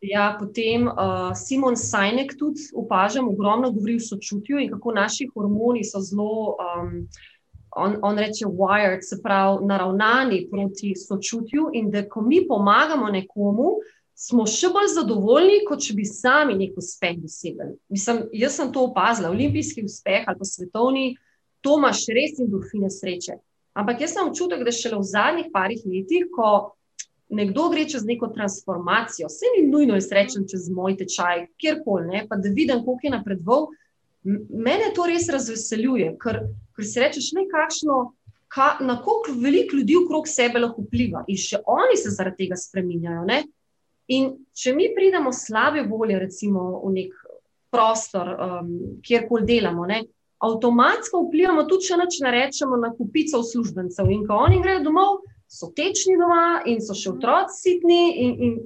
[0.00, 5.84] Ja, potem uh, Simon Sajnek tudi opažam, ogromno govori o sočutju in kako naši hormoni
[5.84, 6.56] so zelo.
[6.60, 7.08] Um,
[7.76, 13.74] on, on reče, wired, se pravi, naravnani proti sočutju, in da ko mi pomagamo nekomu,
[14.14, 17.74] smo še bolj zadovoljni, kot če bi sami nek uspeh dosegli.
[17.92, 21.10] Mislim, jaz sem to opazila, olimpijski uspeh ali pa svetovni,
[21.66, 23.40] to imaš res endorfine sreče.
[23.76, 26.76] Ampak jaz sem občutek, da šele v zadnjih parih letih, ko
[27.28, 32.52] nekdo gre čez neko transformacijo, se ni nujno izrečen čez moj tečaj, kjerkoli, pa da
[32.54, 33.66] vidim, koliko je napredoval.
[34.24, 36.40] Mene to res razveseljuje, ker,
[36.76, 37.98] ker si rečeš, nekakšno,
[38.48, 42.58] ka, na koliko veliko ljudi okrog sebe lahko vpliva in še oni se zaradi tega
[42.58, 43.26] spremenjajo.
[43.26, 43.42] Ne?
[44.14, 47.14] In če mi pridemo slabe volje, recimo v nek
[47.74, 50.04] prostor, um, kjerkoli delamo, ne?
[50.38, 54.10] Avtomatsko vplivamo tudi, če neč rečemo, na kupico uslužbencev.
[54.12, 58.56] In ko oni gredo domov, so tečni doma in so še otroci sitni in, in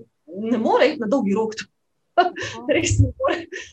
[0.50, 1.54] ne morejo iti na dolgi rok.
[2.74, 3.66] Res ne morejo.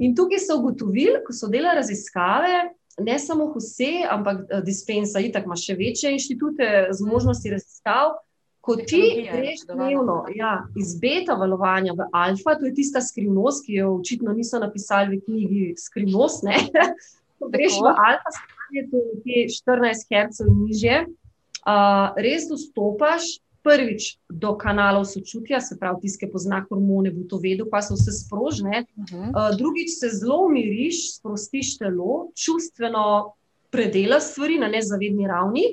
[0.00, 2.70] In tukaj so ugotovili, ko so delali raziskave,
[3.04, 8.18] ne samo vse, ampak eh, dispensa, itak ima še večje inštitute z možnosti raziskav.
[8.60, 13.78] Ko ti greš dnevno ja, iz beta valovanja v alfa, to je tista skrivnost, ki
[13.78, 16.44] jo očitno niso napisali v knjigi Skrivnost.
[17.40, 20.96] Ko greš v alfa, stanje, to je 14 Hz in niže,
[21.64, 27.68] uh, res dostopaš prvič do kanalov sočutja, se pravi, tiske pozna hormone, bo to vedel,
[27.68, 28.84] pa so vse sprožne.
[28.96, 29.28] Uh -huh.
[29.28, 33.34] uh, drugič se zelo umiriš, sprostiš telo, čustveno
[33.70, 35.64] predelaš stvari na nezavedni ravni.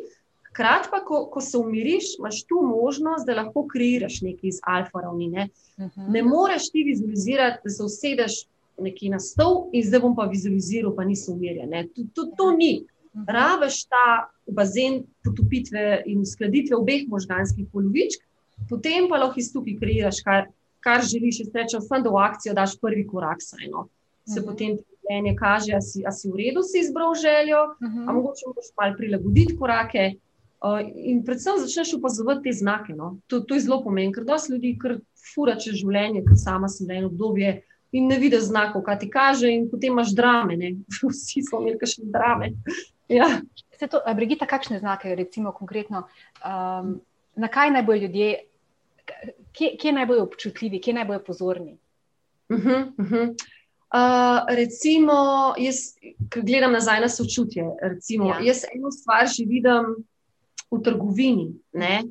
[0.50, 5.02] Hkrati pa, ko, ko se umiriš, imaš tu možnost, da lahko kreiraš nekaj iz alfa
[5.02, 5.28] ravni.
[5.28, 6.12] Ne, uh -huh.
[6.12, 8.34] ne moreš ti vizualizirati, da se usedeš
[8.78, 11.74] nekje na stol in zdaj bom pa vizualiziral, pa nisem umirjen.
[12.14, 12.86] To, ni.
[13.16, 13.26] Mhm.
[13.28, 18.22] Rabeš ta bazen potopitve in uskladitve obeh možganskih polovičk,
[18.70, 20.48] potem pa lahko iz tukaj kreiraš, kar,
[20.80, 21.42] kar želiš.
[21.54, 23.88] Rečem, samo da v akcijo daš prvi korak, saj no.
[24.28, 24.46] Se uh mhm.
[24.46, 24.52] -huh.
[24.52, 28.10] potem mnenje kaže, da si, si v redu, si izbral željo, uh -huh.
[28.10, 30.14] a mogoče moraš malo prilagoditi korake.
[30.58, 32.94] Uh, in predvsem začneš opazovati te znake.
[32.94, 33.18] No.
[33.28, 34.98] To, to je zelo pomembno, ker dosti ljudi kar
[35.36, 39.52] fura čez življenje, ker sama sem eno obdobje in ne vidiš znakov, kaj ti kaže,
[39.52, 40.58] in potem imaš drame.
[40.58, 40.74] Ne.
[41.12, 42.54] Vsi smo imeli še drame.
[43.08, 43.30] Ja.
[43.78, 46.08] To, Brigita, kakšne znake, recimo konkretno,
[46.42, 46.98] um,
[47.38, 48.32] na kaj naj bojo ljudje,
[49.54, 51.78] kje, kje naj bojo občutljivi, kje naj bojo pozorni?
[52.50, 53.36] Uh -huh, uh -huh.
[53.88, 55.14] Uh, recimo,
[55.58, 55.96] jaz,
[56.30, 58.40] ki gledam nazaj na sočutje, recimo, ja.
[58.44, 59.96] jaz eno stvar že vidim
[60.72, 61.54] v trgovini.
[61.74, 62.04] Ne?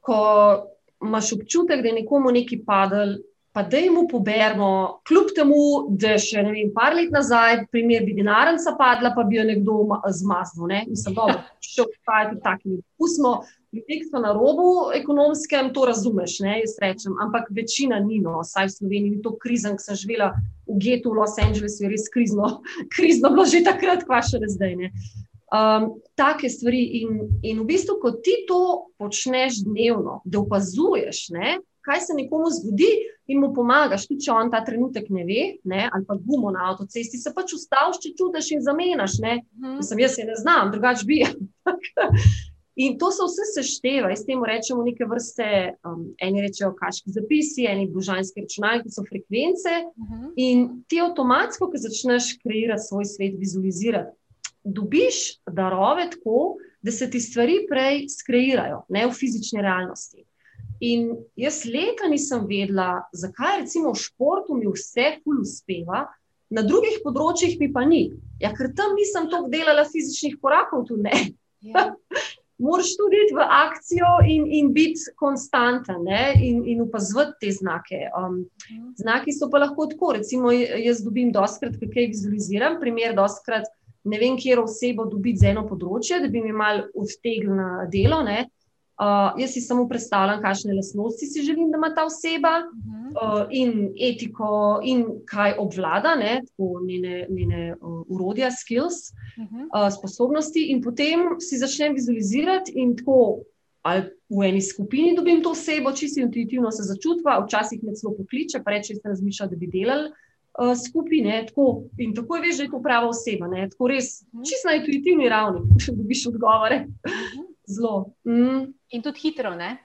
[0.00, 0.16] Ko
[1.02, 3.18] imaš občutek, da je nekomu nekaj padel,
[3.54, 5.56] pa da jim poberemo, kljub temu,
[6.02, 9.76] da še ne vem, par let nazaj, primer bi denarnica padla, pa bi jo nekdo
[10.10, 10.66] zmaznil.
[10.72, 10.80] Ne?
[10.88, 12.82] Mislim, da še obstajajo taki ljudje.
[12.98, 13.34] Pustimo
[13.74, 14.66] ljudi, ki so na robu
[14.98, 16.56] ekonomskem, to razumeš, ne?
[16.64, 20.32] jaz rečem, ampak večina ni, no, saj v Sloveniji ni to krizen, ki sem živela
[20.66, 22.56] v getu v Los Angelesu, je res krizno,
[22.96, 24.74] krizno bilo že takrat, kva še zdaj.
[24.82, 24.90] Ne?
[25.54, 31.60] Um, take stvari, in, in v bistvu, ko ti to počneš dnevno, da opazuješ, ne,
[31.84, 32.92] kaj se nekomu zgodi,
[33.26, 36.68] in mu pomagaš, tudi če on ta trenutek ne ve, ne, ali pa gumo na
[36.70, 39.18] avtocesti, se pač ustaviš, če čutiš in zamenjaš.
[39.22, 39.78] Mhm.
[39.86, 41.22] Sem jaz, ne znam, drugače bi.
[42.84, 45.46] in to se vse sešteva, in s tem rečemo neke vrste,
[45.86, 49.78] um, eni rečejo kaški zapisi, eni božanski računalniki, so frekvence.
[49.94, 50.26] Mhm.
[50.36, 54.12] In ti avtomatsko, ko začneš kreirati svoj svet, vizualizirati,
[54.64, 60.24] dobiš darove tako, da se ti stvari prej skreirajo, ne v fizični realnosti.
[60.80, 66.06] In jaz leta nisem vedela, zakaj recimo v športu mi vse ful uspeva,
[66.50, 68.08] na drugih področjih mi pa ni.
[68.42, 71.30] Ja, ker tam nisem toliko delala fizičnih korakov, tu ne.
[71.64, 71.90] Ja.
[72.64, 76.04] Moraš tudi iti v akcijo in, in biti konstanten
[76.38, 78.04] in, in upazovati te znake.
[78.14, 78.92] Um, mhm.
[79.02, 80.12] znaki so pa lahko tako.
[80.20, 83.66] Recimo, jaz dobim doskrat, kaj vizualiziram, primer, doskrat
[84.04, 88.20] ne vem, kje osebo dobiti za eno področje, da bi mi mal odtegnila delo.
[88.26, 88.44] Ne.
[88.94, 93.88] Uh, jaz si samo predstavljam, kakšne lasnosti si želim, da ima ta oseba, uh, in
[93.98, 100.68] etiko, in kaj obvlada, ne, tako njene, njene uh, urodja, skills, uh, sposobnosti.
[100.70, 103.40] In potem si začnem vizualizirati, in tako
[103.84, 108.62] ali v eni skupini dobim to osebo, čisto intuitivno se začutva, včasih me celo pokliče,
[108.64, 110.12] pa reče, da se razmišlja, da bi delali.
[110.54, 113.50] Uh, skupine, tako, in tako je, veš, da je to prava oseba.
[113.50, 116.86] Ne, tako res, čisto na intuitivni ravni, če dobiš odgovore.
[116.86, 117.50] Uh -huh.
[117.66, 118.14] Zelo.
[118.24, 118.72] Mm.
[118.90, 119.76] In tudi hitro, ne?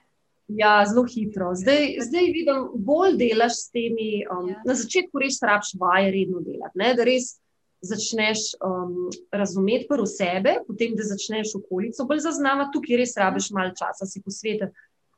[0.48, 1.52] Ja, zelo hitro.
[1.54, 4.24] Zdaj, zdaj vidim, bolj delaš s temi.
[4.26, 4.62] Um, ja.
[4.66, 6.94] Na začetku res rabiš vaje redno delati, ne?
[6.98, 7.36] da res
[7.80, 13.72] začneš um, razumeti prvo sebe, potem da začneš okolico bolj zaznavati, tukaj res rabiš malo
[13.78, 14.68] časa, si posvetiti.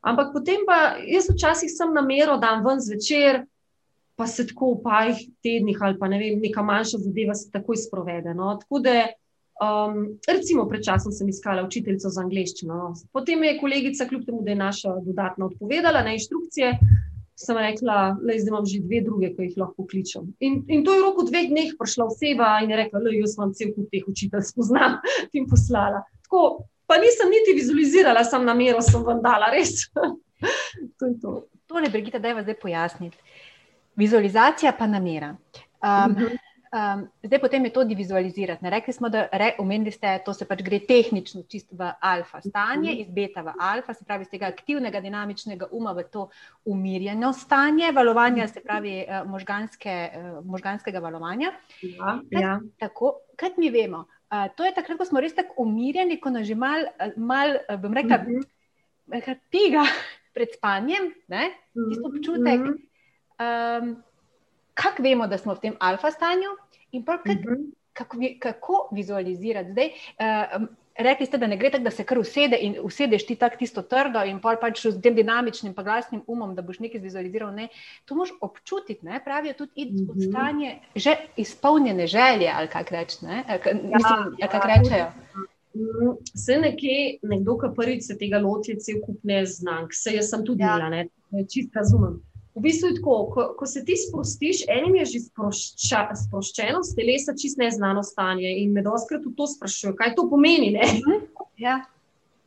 [0.02, 3.44] Ampak potem pa jaz včasih sem namero dan ven zvečer,
[4.18, 7.78] pa se tako v parih tednih ali pa ne vem, neka manjša zadeva se takoj
[7.78, 8.34] sprovede.
[8.34, 8.56] No?
[8.60, 9.08] Tako da
[9.62, 12.74] Um, recimo, pred časom sem iskala učiteljico za angliščino.
[12.74, 12.94] No.
[13.14, 16.72] Potem je kolegica, kljub temu, da je naša dodatna odpovedala na inštrukcije,
[17.38, 20.32] sem rekla, da imam že dve druge, ki jih lahko kličem.
[20.40, 23.38] In, in to je v roku dveh dneh prišla oseba in je rekla, da jaz
[23.38, 24.98] vam cel kup teh učitelj spoznam
[25.36, 26.02] in poslala.
[26.26, 29.86] Tako, pa nisem niti vizualizirala, sem namero sem vam dala, res.
[30.98, 31.40] to je to.
[31.70, 33.18] To ne, Brigita, da je vas zdaj pojasniti.
[33.96, 35.36] Vizualizacija pa namera.
[35.82, 36.18] Um, uh.
[36.18, 36.40] -huh.
[36.72, 38.70] Um, zdaj, potem je to divizualizirati.
[38.70, 42.94] Rekli smo, da re, omenili ste, to se pač gre tehnično čisto v alfa stanje,
[42.96, 46.30] iz beta v alfa, se pravi iz tega aktivnega dinamičnega uma v to
[46.64, 51.52] umirjeno stanje valovanja, se pravi uh, možganske, uh, možganskega valovanja.
[51.82, 52.54] Ja, ja.
[52.80, 56.48] Tako, kot mi vemo, uh, to je takrat, ko smo res tako umirjeni, ko nas
[56.48, 56.88] že mal,
[57.20, 58.32] mal bom rekla, uh
[59.12, 59.36] -huh.
[59.52, 59.84] tega
[60.32, 62.60] pred spanjem, ne, tisto občutek.
[63.36, 63.96] Um,
[64.74, 66.61] kako vemo, da smo v tem alfa stanju
[66.92, 67.48] in kak, uh mhm.
[67.48, 67.70] -huh.
[67.92, 69.70] kako, kako vizualizirati.
[69.70, 70.66] Zdaj, uh,
[70.98, 73.82] rekli ste, da ne gre tako, da se kar usede in usedeš ti tako tisto
[73.82, 77.54] trdo in pa pač z tem dinamičnim, pa glasnim umom, da boš nekaj vizualiziral.
[77.54, 77.68] Ne.
[78.04, 79.20] To moš občutiti, ne.
[79.24, 80.14] pravijo tudi uh -huh.
[80.16, 83.44] v stanje že izpolnjene želje ali kak reč, ne.
[83.48, 85.06] Ja, mislim, ja, kak rečejo.
[86.34, 90.62] Vse nekje, nekdo, ki prvič se tega loti, cel kup neznank, vse jaz sem tudi
[90.62, 90.76] ja.
[90.76, 91.04] imela,
[91.48, 92.20] čisto razumem.
[92.54, 96.96] V bistvu je tako, ko, ko se ti sprostiš, enim je že sprošča, sproščeno, z
[96.98, 100.74] telesa čist neznano stanje in me doskrat v to sprašujejo, kaj to pomeni.
[100.76, 101.26] Mhm.
[101.56, 101.80] Ja.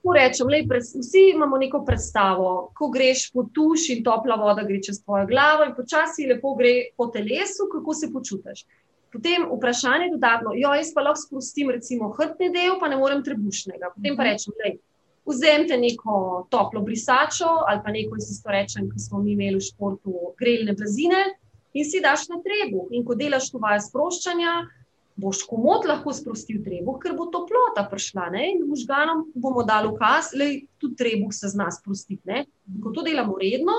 [0.06, 4.78] Rečem, lej, pred, vsi imamo neko predstavo, ko greš po tuš in topla voda gre
[4.78, 8.68] čez tvojo glavo in počasi lepo gre po telesu, kako se počutiš.
[9.10, 13.96] Potem vprašanje dodatno, jo jaz pa lahko sprostim recimo hrbtni del, pa ne morem trebušnega.
[13.96, 14.30] Potem pa mhm.
[14.30, 14.78] rečem, lej,
[15.26, 19.58] vzemite neko toplo brisačo ali pa neko, ki se to reče, ki smo mi imeli
[19.58, 21.24] v športu, grelne blazine
[21.74, 22.88] in si daš na trebuh.
[22.92, 24.54] In ko delaš to vaje sproščanja,
[25.20, 28.30] boš komod lahko sprostil trebuh, ker bo toplota prišla.
[28.36, 28.50] Ne?
[28.54, 30.48] In možganom bomo dali ukaz, da
[30.80, 32.22] tudi trebuh se zna sprostiti.
[32.28, 32.46] Ne?
[32.84, 33.76] Ko to delamo redno,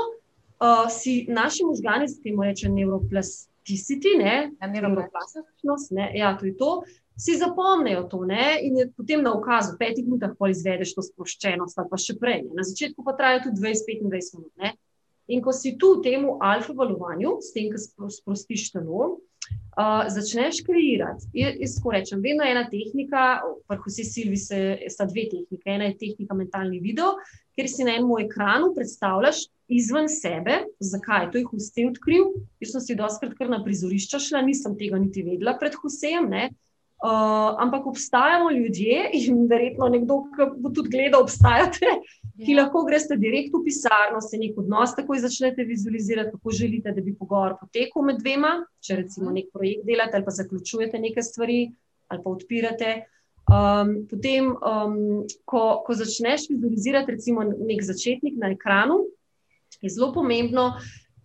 [0.60, 4.36] uh, si naši možgani, s tem rečemo neuroplasticity, ne?
[4.60, 6.10] neuroplastičnost, ne?
[6.16, 6.72] Ja, to je to
[7.16, 8.58] si zapomnijo to ne?
[8.62, 12.44] in je potem na ukazu, v petih minutah pa izvedeš to sproščenost, pa še prej.
[12.48, 12.60] Ne?
[12.60, 14.52] Na začetku pa traja tudi 20-25 minut.
[14.60, 14.74] Ne?
[15.32, 19.16] In ko si tu v tem alfa-valovanju, s tem, ko sprostiš telo,
[19.74, 21.26] uh, začneš kreirati.
[21.34, 23.24] Jaz tako rečem, vedno je ena tehnika,
[23.66, 24.60] pa vsi silvi se,
[24.92, 25.66] sta dve tehnike.
[25.66, 27.16] Ena je tehnika mentalni video,
[27.58, 32.30] ker si na enem ekranu predstavljaš izven sebe, zakaj to je Husej odkril.
[32.62, 36.30] Jaz sem si doskrat kar na prizorišča šla, nisem tega niti vedela pred Husejem.
[36.96, 41.90] Uh, ampak obstajamo ljudje, in verjetno nekdo, ki bo tudi gledal, obstajate,
[42.40, 42.62] ki ja.
[42.62, 47.12] lahko greste direkt v pisarno, se nek odnos takoj začnete vizualizirati, kako želite, da bi
[47.18, 48.54] pogovor potekal med dvema.
[48.80, 49.36] Če recimo mhm.
[49.36, 51.60] nek projekt delate ali pa zaključujete neke stvari
[52.08, 52.94] ali pa odpirate.
[53.46, 59.02] Um, potem, um, ko, ko začneš vizualizirati, recimo, nek začetnik na ekranu,
[59.84, 60.72] je zelo pomembno,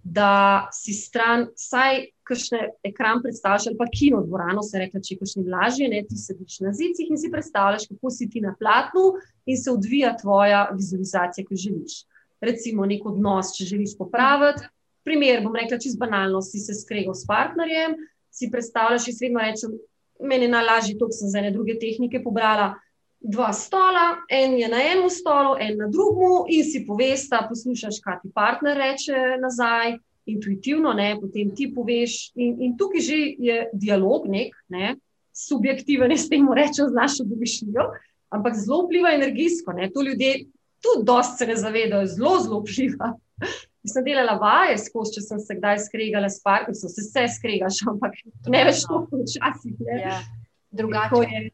[0.03, 5.43] da si stran, vsaj kakšne ekran predstavljaš, ali pa kino dvorano, se reče, če kašni
[5.51, 9.11] lažje, ne ti sediš na zicih in si predstavljaš, kako si ti na platnu
[9.45, 12.03] in se odvija tvoja vizualizacija, ki želiš.
[12.41, 14.65] Recimo, nek odnos, če želiš popraviti.
[15.05, 17.97] Primer, bom rekla, čez banalno, si se skregal s partnerjem,
[18.31, 19.75] si predstavljaš, jaz vedno rečem,
[20.21, 22.75] meni je najlažje, to sem za ene druge tehnike pobrala
[23.21, 28.21] dva stola, en je na enem stolu, en na drugem, in si povesta, poslušaš, kaj
[28.23, 32.31] ti partner reče nazaj, intuitivno, ne, potem ti poveš.
[32.35, 34.95] In, in tukaj že je dialog, nek, ne,
[35.35, 37.87] subjektiven, s tem rečem, z našo domišljijo,
[38.31, 39.73] ampak zelo vpliva energijsko.
[39.73, 40.45] Ne, to ljudje
[40.81, 43.13] tudi dosti se ne zavedajo, zelo, zelo vpliva.
[43.87, 48.19] Sem delala vaje skozi, če sem se kdaj skregala s partnerjem, se vse skregaš, ampak
[48.53, 49.97] ne veš, kako včasih je.
[50.03, 50.19] Ja,
[50.69, 51.49] drugače.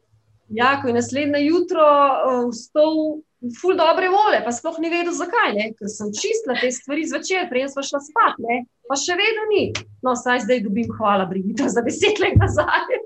[0.50, 3.20] Ja, ko je naslednje jutro uh, vstal
[3.62, 5.54] ful dobre vole, pa sploh ni vedel, zakaj.
[5.58, 5.70] Ne?
[5.78, 8.64] Ker sem čistila te stvari zvečer, prej sem šla spat, ne?
[8.88, 9.64] pa še vedno ni.
[10.06, 12.88] No, saj zdaj dobim hvala, Brigita, za deset let nazaj.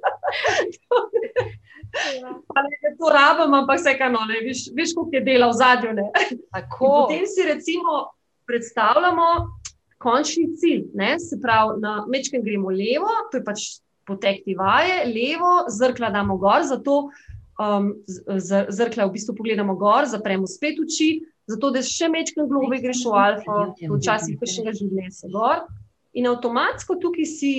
[1.92, 5.90] Pa ne, to rabim, ampak vse kaj no, veš, veš, koliko je dela v zadju.
[6.80, 7.98] Potem si recimo
[8.48, 9.26] predstavljamo
[10.00, 10.86] končni cilj.
[10.96, 11.18] Ne?
[11.20, 13.66] Se pravi, na mečkem gremo levo, to je pač
[14.08, 17.12] potek ti vaje, levo, zrkla damo gor, zato
[17.62, 17.92] um,
[18.70, 21.12] zrkla v bistvu pogledamo gor, zapremo spet oči,
[21.50, 25.66] zato da še mečkam globe greš v alfa, včasih pa še ga življenje se gor.
[26.18, 27.52] In avtomatsko tukaj si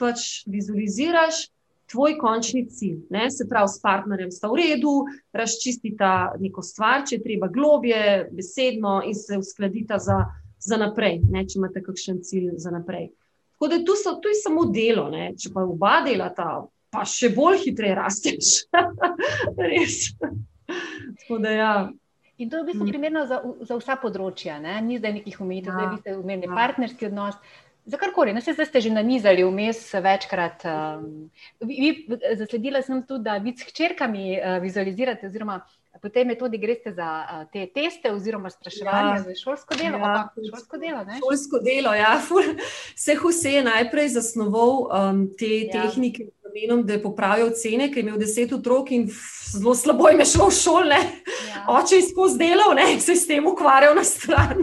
[0.00, 1.44] pač vizualiziraš
[1.90, 3.04] tvoj končni cilj.
[3.10, 3.30] Ne?
[3.30, 4.94] Se pravi, s partnerjem sta v redu,
[5.34, 10.20] razčistita neko stvar, če treba globje, besedno in se uskladita za,
[10.58, 11.44] za naprej, ne?
[11.46, 13.10] če imate kakšen cilj za naprej.
[13.56, 15.32] Tako da tu, so, tu je samo delo, ne?
[15.36, 16.52] če pa oba delata,
[16.90, 18.52] pa še bolj hitreje rasteš.
[19.60, 20.10] Res.
[21.30, 21.72] Da, ja.
[22.38, 22.90] In to je v bistvu mm.
[22.90, 24.78] primerno za, za vsa področja, ne?
[24.80, 25.88] ni zdaj nekih omejitev, ja.
[25.90, 26.56] zdaj ste umenili ja.
[26.56, 27.36] partnerski odnos.
[27.90, 30.64] Za karkoli, no, zdaj ste že nanizali vmes večkrat.
[30.68, 31.28] Um,
[31.64, 32.06] vi,
[32.38, 35.58] zasledila sem tudi, da vi s hčerkami uh, vizualizirate, oziroma
[36.00, 39.22] po tej metodi greste za uh, te teste oziroma spraševanje ja.
[39.26, 40.00] za šolsko delo.
[40.00, 40.12] Ja.
[40.12, 42.14] Opa, šolsko delo, šolsko delo ja.
[42.96, 45.72] Vse vse je najprej zasnoval um, te ja.
[45.76, 49.08] tehnike namenom, da je popravil ocene, ker je imel deset otrok in
[49.52, 50.98] zelo slabo je šlo v šole.
[51.50, 51.64] Ja.
[51.68, 54.62] Oče je skozi delal, ne, se s tem ukvarjal na stran.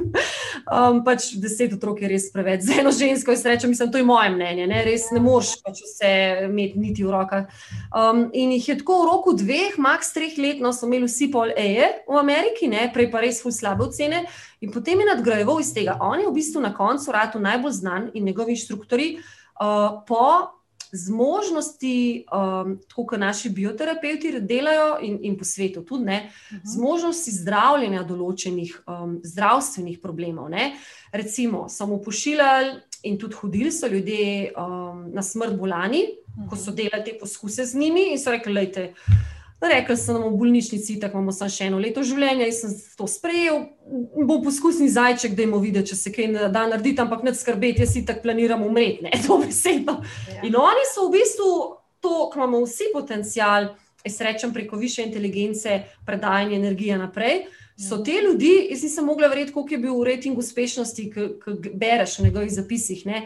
[0.68, 2.66] Um, pač deset otrok je res preveč.
[2.68, 4.68] Za eno žensko je sreča, mislim, to je moje mnenje.
[4.68, 6.12] Ne, res ne moreš pač vse
[6.48, 7.48] imeti niti v rokah.
[7.92, 11.30] Um, in jih je tako v roku dveh, maks treh let, no, so imeli vsi
[11.32, 14.26] pol EE v Ameriki, ne, prej pa res ful slabe ocene.
[14.64, 16.00] In potem je nadgrajeval iz tega.
[16.02, 20.57] On je v bistvu na koncu ratu najbolj znan in njegovi inštruktori uh, po
[20.98, 26.62] zmožnosti, um, tako kot naši bioterapeuti delajo in, in po svetu tudi, ne, uh mhm.
[26.62, 26.74] -huh.
[26.74, 30.50] zmožnosti zdravljenja določenih um, zdravstvenih problemov.
[30.50, 30.74] Ne.
[31.12, 36.50] Recimo, samo pošiljali in tudi hodili so ljudje um, na smrt bolani, uh -huh.
[36.50, 36.76] ko so mhm.
[36.76, 38.88] delali te poskuse z njimi in so rekli, da
[39.62, 43.08] Rekli so nam v bolnišnici, da imamo samo še eno leto življenja, in sem to
[43.10, 43.64] sprejel.
[44.30, 47.96] Bo poskusni zajček, da jim videti, če se kaj da narediti, ampak ne skrbeti, jaz
[47.96, 49.98] si tako planiram umreti, ne to besedno.
[50.30, 50.44] Ja.
[50.46, 51.50] In oni so v bistvu
[52.06, 53.72] to, kar imamo vsi potencial,
[54.06, 57.48] jaz rečem preko više inteligence, predajanje energije naprej.
[57.78, 58.04] So ja.
[58.04, 62.30] te ljudi, jaz nisem mogla verjeti, koliko je bil v rejtingu uspešnosti, ki bereš v
[62.30, 63.06] njegovih zapisih.
[63.10, 63.26] Ne?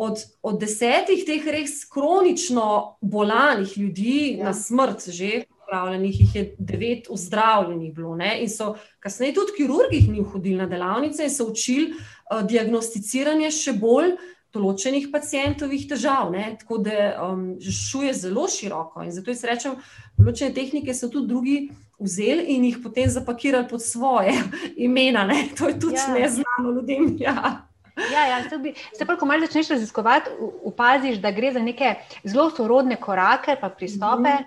[0.00, 4.48] Od, od desetih teh res kronično bolanih ljudi ja.
[4.48, 8.16] na smrt, že upravljenih, jih je devet ozdravljenih bilo.
[8.16, 8.38] Ne?
[8.42, 13.76] In so kasneje tudi kirurgi njih hodili na delavnice in so učili uh, diagnosticiranje še
[13.76, 14.16] bolj.
[14.50, 16.56] Določenih pacijentovih težav, ne?
[16.58, 19.04] tako da um, šuje zelo široko.
[19.06, 19.76] In zato jaz rečem,
[20.18, 21.58] določene tehnike so tudi drugi
[22.02, 24.34] vzeli in jih potem zapakirali pod svoje
[24.88, 25.22] imena.
[25.28, 25.52] Ne?
[25.54, 26.10] To je tudi ja.
[26.16, 27.12] neznano ljudem.
[27.22, 27.69] Ja.
[28.12, 30.30] Ja, ja, se, bi, se pa, ko malo začneš raziskovati,
[30.64, 31.94] opaziš, da gre za neke
[32.24, 34.16] zelo sorodne korake, pa pristope.
[34.16, 34.44] Mm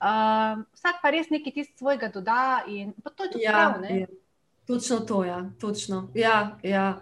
[0.00, 0.58] -hmm.
[0.58, 3.96] uh, vsak pa res nekaj tistega svojega doda, in to je tudi ja, prav.
[3.96, 4.06] Ja.
[4.66, 6.08] Točno to, ja, točno.
[6.14, 7.00] Ja, ja.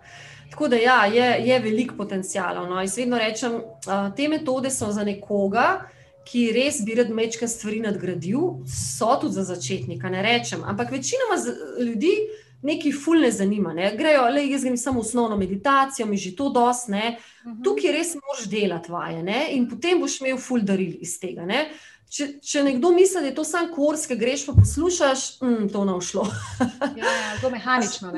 [0.50, 2.68] Tako da ja, je, je veliko potencijala.
[2.68, 2.80] No.
[2.80, 5.88] Jaz vedno rečem, uh, te metode so za nekoga,
[6.24, 10.64] ki res bi rad mečke stvari nadgradil, so tudi za začetnika, ne rečem.
[10.64, 11.36] Ampak večinoma
[11.78, 12.14] ljudi
[12.65, 13.73] nekaj ful ne zanima.
[13.77, 13.93] Ne?
[13.97, 17.11] Grejo, le jaz grem samo osnovno meditacijo, mi že to dosti, uh mhm.
[17.45, 17.65] -huh.
[17.65, 19.47] tukaj res moraš delati vaje ne?
[19.51, 21.45] in potem boš imel ful daril iz tega.
[21.45, 21.69] Ne?
[22.09, 25.85] Če, če nekdo misli, da je to samo kurs, ki greš pa poslušaš, mm, to
[25.85, 26.27] ne všlo.
[27.01, 28.12] ja, ja, zelo mehanično.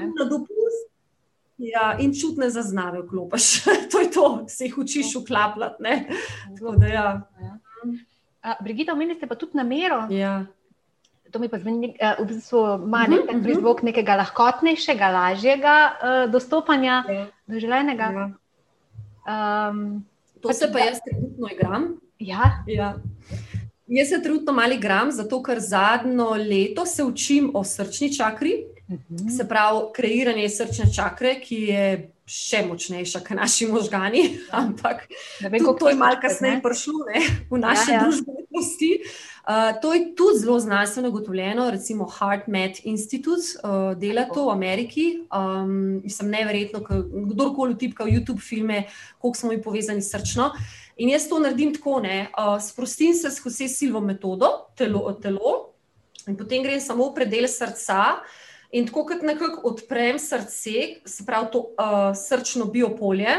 [1.59, 3.65] Ja, in čutne zaznave vklopiš.
[3.91, 5.83] to je to, se jih učiš uklapljati.
[6.93, 7.27] Ja.
[8.43, 8.57] Ja.
[8.61, 10.07] Brigita, omenite pa tudi namero.
[10.11, 10.47] Ja
[11.37, 13.43] to mi pa zmeni, uh, v bistvu ima nek uh -huh.
[13.43, 17.27] prizvok nekega lahkotnejšega, lažjega uh, dostopanja ja.
[17.47, 18.05] do želenega.
[18.15, 19.69] Ja.
[19.69, 20.05] Um,
[20.41, 22.01] to se pa da, jaz trenutno igram.
[22.19, 22.65] Ja.
[22.67, 22.95] Ja.
[23.87, 28.53] Jaz se trenutno malo igram, zato ker zadnjo leto se učim o srčni čakri,
[28.89, 29.17] uh mhm.
[29.17, 29.37] -huh.
[29.37, 34.39] se pravi, kreiranje srčne čakre, ki je še močnejša kot naši možgani.
[34.51, 35.07] Ampak
[35.41, 37.21] vem, to je malo kasneje prišlo ne,
[37.51, 38.03] v naše ja, ja.
[38.03, 38.91] družbenosti.
[39.47, 45.05] Uh, to je tudi zelo znanstveno ugotovljeno, recimo HeartMath Institute uh, dela to v Ameriki.
[45.31, 46.81] Um, mislim, neverjetno,
[47.31, 48.89] kdorkoli tipka v YouTube filme,
[49.19, 50.51] koliko smo mi povezani srčno.
[50.97, 55.53] In jaz to naredim tako, ne, uh, sprostim se skozi silvo metodo, telo, telo,
[56.27, 58.17] in potem grem samo v predel srca.
[58.75, 63.37] In tako kot nekako odprem srce, se pravi to uh, srčno biopolje,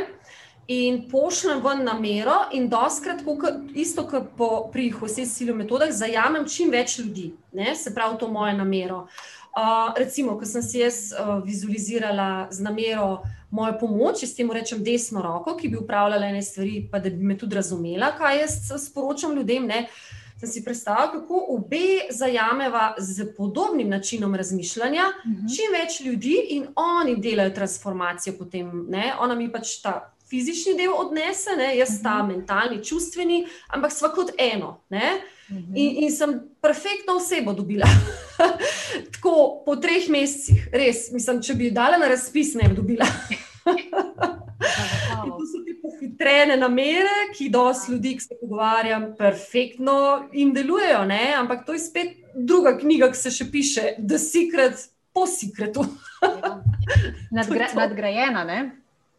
[0.68, 3.24] in pošljem ven namero, in doskrat,
[3.74, 4.36] isto kot
[4.72, 7.76] pri vseh silih metodah, zajamem čim več ljudi, ne?
[7.76, 9.07] se pravi to moje namero.
[9.57, 14.84] Uh, recimo, ko sem si jaz uh, vizualizirala z namero mojo pomoč, s tem rečem
[14.84, 18.57] desno roko, ki bi upravljala ene stvari, pa da bi me tudi razumela, kaj jaz
[18.84, 19.65] sporočam ljudem.
[19.65, 19.88] Ne?
[20.38, 25.39] Sem si predstavljala, kako obe zajameva z podobnim načinom razmišljanja, uh mhm.
[25.39, 25.55] -huh.
[25.55, 28.36] čim več ljudi in oni delajo transformacijo.
[28.38, 28.88] Potem,
[29.20, 31.78] Ona mi pač ta fizični del odnese, ne?
[31.78, 32.03] jaz uh -huh.
[32.03, 32.28] ta mhm.
[32.28, 34.82] mentalni, čustveni, ampak sva kot eno.
[34.89, 35.57] Uh mhm.
[35.57, 35.71] -huh.
[35.75, 37.88] in, in sem perfektno osebo dobila.
[39.13, 43.05] Tako po treh mesecih, res, mislim, če bi dala na razpis, ne bi dobila.
[45.38, 51.34] to so ti pohitrene namere, ki dosti ljudi, ki se pogovarjam, perfektno in delujejo, ne?
[51.38, 55.86] ampak to je spet druga knjiga, ki se še piše, The Secret po Secretu.
[57.36, 58.59] Nadgra nadgrajena, ne?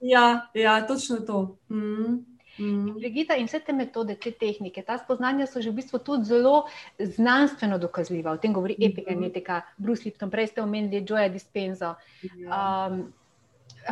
[0.01, 1.57] Ja, ja točno to.
[1.69, 2.39] Mm.
[2.59, 2.95] Mm.
[2.95, 6.65] Brigita in vse te metode, te tehnike, ta spoznanja so že v bistvu tudi zelo
[6.99, 8.33] znanstveno dokazljiva.
[8.33, 8.91] O tem govori mm -hmm.
[8.93, 11.95] epigenetika, Bruce Lipton, prej ste omenili Joe Dispenza.
[12.25, 13.13] Um,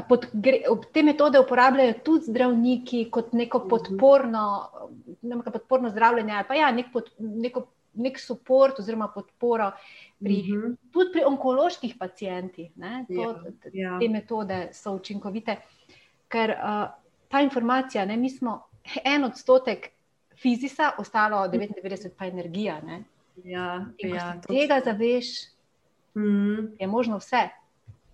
[0.08, 0.60] pod, gre,
[0.92, 3.68] te metode uporabljajo tudi zdravniki kot neko mhm.
[3.68, 4.70] podporno,
[5.22, 9.70] neko podporno zdravljenje ali pa ja, nek, pod, neko, nek podpor oziroma podporo.
[10.18, 10.76] Pri, uh -huh.
[10.92, 13.34] Tudi pri onkoloških pacijentih ne, to, ja,
[13.72, 13.98] ja.
[13.98, 15.56] te metode so učinkovite
[16.28, 16.86] ker uh,
[17.28, 18.62] ta informacija, ne, mi smo
[19.04, 19.90] en odstotek
[20.42, 22.80] fizisa, ostalo 99% pa energija.
[22.80, 23.04] Ne.
[23.44, 25.26] Ja, In ja, ko se tega zaveš,
[26.14, 26.76] mm.
[26.80, 27.48] je možno vse.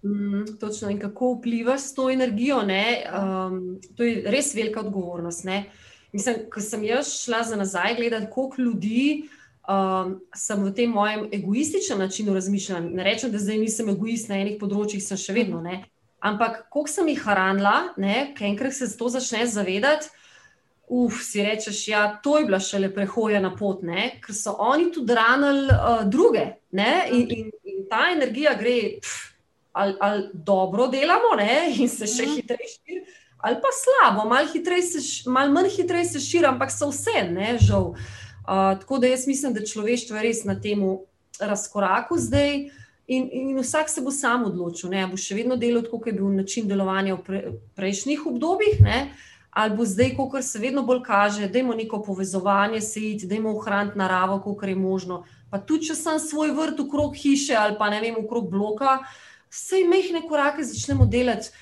[0.03, 2.59] Mm, točno in kako vplivaš s to energijo.
[2.59, 5.45] Um, to je res velika odgovornost.
[5.45, 5.65] Ne?
[6.13, 9.29] Mislim, ko sem jaz šla za nazaj gledati, koliko ljudi
[9.69, 12.91] um, sem v tem mojem egoističnem načinu razmišljanja.
[12.91, 15.63] Ne rečem, da zdaj nisem egoist na enih področjih, sem še vedno.
[15.63, 15.85] Ne?
[16.23, 17.95] Ampak, koliko sem jih hranila,
[18.37, 20.11] ki enkrat se to začneš zavedati,
[20.93, 24.21] uf, si rečeš, da ja, to je bila šele prehoja na pot, ne?
[24.23, 26.45] ker so oni tudi ranili uh, druge.
[26.73, 29.15] In, in, in ta energija gre, pf,
[29.73, 31.73] ali, ali dobro delamo ne?
[31.75, 32.35] in se še mhm.
[32.37, 33.03] hitreje širi,
[33.43, 34.47] ali pa slabo, malo
[35.27, 37.95] mal manj hitreje se širi, ampak so vse, ne, žal.
[38.43, 40.83] Uh, tako da jaz mislim, da človeštvo je res na tem
[41.41, 42.69] razkoraku zdaj.
[43.07, 46.17] In, in vsak se bo sam odločil, ali bo še vedno delal tako, kot je
[46.21, 47.41] bil način delovanja v pre,
[47.75, 49.13] prejšnjih obdobjih, ne?
[49.53, 53.35] ali bo zdaj, kot se vedno bolj kaže, da imamo neko povezovanje, se iti, da
[53.35, 55.25] imamo ohraniti naravo, kot je možno.
[55.51, 59.03] Pa tudi, če sem svoj vrt okrog hiše ali pa ne vem, okrog bloka,
[59.53, 61.53] vse mehne korake začnemo delati.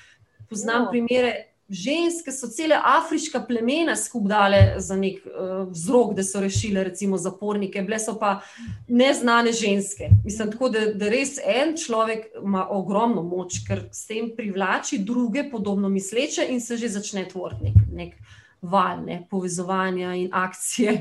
[0.47, 0.91] Poznam no.
[0.91, 7.17] primere ženske so cele afriška plemena skupaj za nek uh, vzrok, da so rešile, recimo,
[7.17, 8.41] zapornike, bile so pa
[8.87, 10.09] neznane ženske.
[10.25, 15.47] Mislim, tako, da, da res en človek ima ogromno moč, ker s tem privlači druge
[15.51, 20.97] podobno misleče in se že začne tvoriti nek, nek val ne, povezovanja in akcije.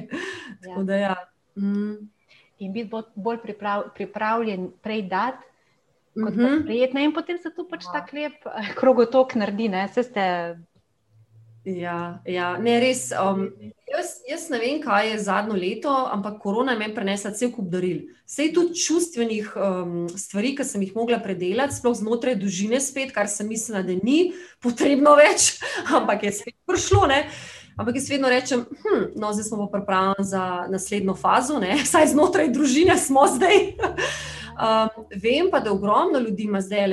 [0.61, 0.83] Ja.
[0.83, 1.15] Da, ja.
[1.57, 2.11] mm.
[2.59, 5.50] In biti bolj priprav, pripravljen prej dati.
[6.15, 6.65] Kot uh -huh.
[6.65, 7.93] prijetne, in potem se tu pač ja.
[7.93, 10.57] tako lep eh, krogotok naredi, ne, ste.
[11.65, 13.11] Ja, ja, ne res.
[13.13, 13.53] Um,
[13.85, 17.69] jaz, jaz ne vem, kaj je zadnjo leto, ampak korona je meni prenesla cel kup
[17.69, 18.09] daril.
[18.25, 23.13] Vse je tudi čustvenih um, stvari, ki sem jih mogla predelati, sploh znotraj družine, spet,
[23.13, 24.33] kar sem mislila, da ni
[24.65, 25.61] potrebno več,
[25.97, 27.05] ampak je spet prišlo.
[27.13, 27.27] Ne?
[27.81, 31.77] Ampak jaz vedno rečem, hm, no, zdaj smo pripravljeni za naslednjo fazo, ne?
[31.93, 33.75] saj znotraj družine smo zdaj.
[34.61, 36.87] Um, vem pa, da ogromno ljudi ima zdaj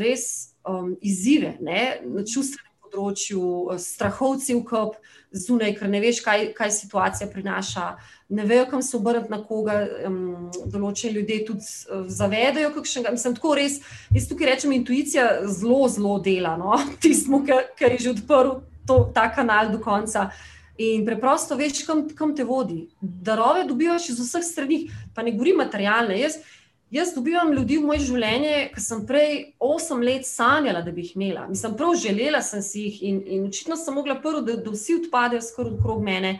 [0.00, 2.00] res um, izzive ne?
[2.04, 4.96] na čustvenem področju, eh, strahovci v kup,
[5.32, 7.96] zunaj, ker ne veš, kaj, kaj situacija prinaša.
[8.28, 13.12] Ne vejo, kam se obrniti na koga, um, določeni ljudje tudi uh, zavedajo, kakšnega.
[13.12, 13.80] Mislim, tako res.
[14.12, 16.76] Jaz tukaj rečem, intuicija zelo, zelo dela, no?
[17.02, 20.30] tistmu, ker je že odprl to, ta kanal do konca.
[20.80, 22.86] In preprosto veš, kam, kam te vodi.
[23.00, 26.16] Darove dobivaš iz vseh strani, pa ne govorim materialne.
[26.20, 26.40] Jaz,
[26.92, 31.14] Jaz dobivam ljudi v moje življenje, ki sem prej osem let sanjala, da bi jih
[31.16, 31.46] imela.
[31.48, 34.98] Mislim, prav želela sem si jih in, in očitno sem mogla prvo, da, da vsi
[34.98, 36.34] odpadejo skoraj okrog mene,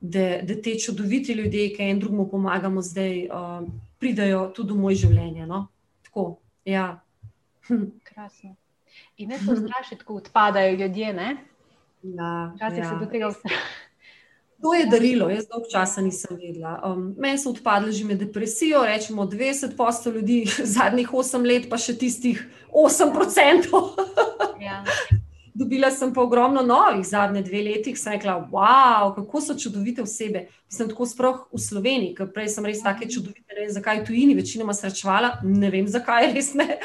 [0.00, 3.66] da, da te čudoviti ljudje, ki jim drugemu pomagamo, zdaj uh,
[3.98, 5.48] pridajo tudi v moje življenje.
[5.50, 5.64] No?
[6.06, 6.28] Tako,
[6.64, 6.86] ja.
[8.12, 8.54] Krasno.
[9.18, 11.36] In ne so strašni, ko odpadajo ljudje, ne?
[12.02, 12.52] Ja.
[12.54, 12.92] Včasih ja.
[12.92, 13.58] se do tega vse.
[14.66, 16.80] To je darilo, jaz dolgo časa nisem vedela.
[16.82, 20.42] Um, Meni so odpadli že med depresijo, rečemo 20 posto ljudi,
[20.76, 22.42] zadnjih 8 let, pa še tistih
[22.74, 23.94] 8 procentov.
[24.58, 24.82] Ja.
[25.56, 30.48] Dobila sem pa ogromno novih, zadnje dve leti, sem rekla, wow, kako so čudovite osebe.
[30.68, 34.34] Sem tako sploh v Sloveniji, ker prej sem res tako čudovite, ne vem zakaj tujini,
[34.34, 36.80] večinoma srečevala, ne vem zakaj, res ne.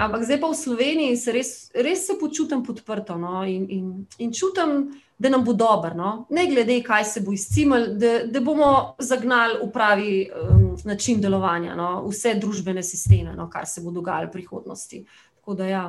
[0.00, 3.44] Ampak zdaj pa v Sloveniji se res, res se počutim podprto no?
[3.44, 3.86] in, in,
[4.18, 4.88] in čutim
[5.20, 6.26] da nam bo dobro, no?
[6.30, 11.74] ne glede, kaj se bo izcimil, da, da bomo zagnali v pravi um, način delovanja,
[11.76, 12.06] no?
[12.08, 13.50] vse družbene sisteme, no?
[13.50, 15.02] kar se bo dogajalo v prihodnosti.
[15.34, 15.82] Tako da, ja.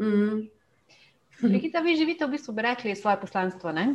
[0.00, 0.48] Mm.
[1.42, 3.72] Vi živite v bistvu, bi rekli, svoje poslanstvo.
[3.72, 3.94] Ne?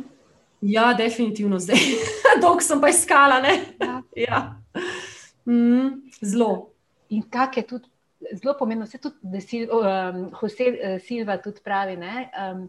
[0.60, 1.84] Ja, definitivno zdaj.
[2.42, 3.42] Dolgo sem pa iskala.
[3.44, 4.02] Ja.
[4.18, 4.40] Ja.
[5.46, 6.72] Mm, zelo.
[7.08, 7.86] In kak je tudi
[8.32, 11.94] zelo pomembno, vse tudi, da si um, Jose uh, Silva tudi pravi.
[12.00, 12.68] Um,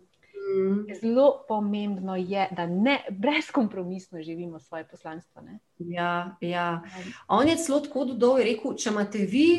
[0.49, 0.93] Mm.
[1.01, 5.41] Zelo pomembno je, da ne brezkompromisno živimo svoje poslanstvo.
[5.77, 6.81] Ja, ja.
[7.27, 9.49] On je celo tako dodal, rekel, če imate vi,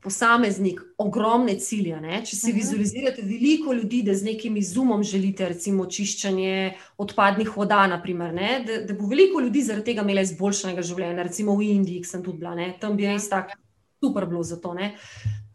[0.00, 2.22] posameznik, ogromne cilje, ne?
[2.24, 2.56] če si uh mhm.
[2.56, 2.62] -huh.
[2.62, 8.34] vizualizirate veliko ljudi, da z nekim izumom želite, recimo, čiščenje odpadnih voda, naprimer,
[8.66, 12.22] da, da bo veliko ljudi zaradi tega imelo izboljšanega življenja, recimo v Indiji, ki sem
[12.22, 12.76] tudi bila, ne?
[12.80, 13.52] tam bi res tako
[14.00, 14.74] super bilo za to.
[14.74, 14.94] Ne?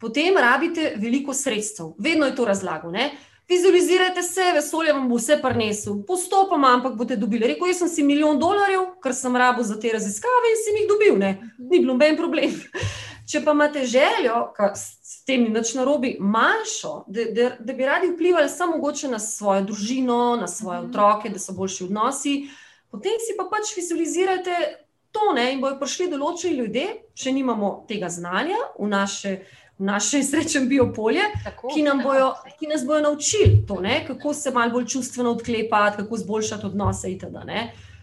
[0.00, 2.90] Potem rabite veliko sredstev, vedno je to razlago.
[3.48, 7.46] Vizualizirajte se, vesolje vam bo vse prinesel, postopoma, ampak boste dobili.
[7.52, 11.18] Rekel, sem si milijon dolarjev, kar sem rabo za te raziskave in sem jih dobil,
[11.18, 11.30] ne?
[11.58, 12.56] ni bilo noben problem.
[13.30, 14.40] Če pa imate željo,
[14.74, 19.18] s tem ni nič narobi, manjšo, da, da, da bi radi vplivali samo mogoče na
[19.18, 20.90] svojo družino, na svoje mhm.
[20.90, 22.34] otroke, da so boljši odnosi,
[22.90, 24.58] potem si pa pač vizualizirajte
[25.14, 25.52] to ne?
[25.54, 29.38] in bojo prišli določeni ljudje, če nimamo tega znanja v naše
[29.78, 34.04] naše srečen biopolje, tako, ki, bojo, ki nas bodo naučili to, ne?
[34.06, 37.12] kako se malo bolj čustveno odklepati, kako zboljšati odnose.
[37.12, 37.36] Itd.,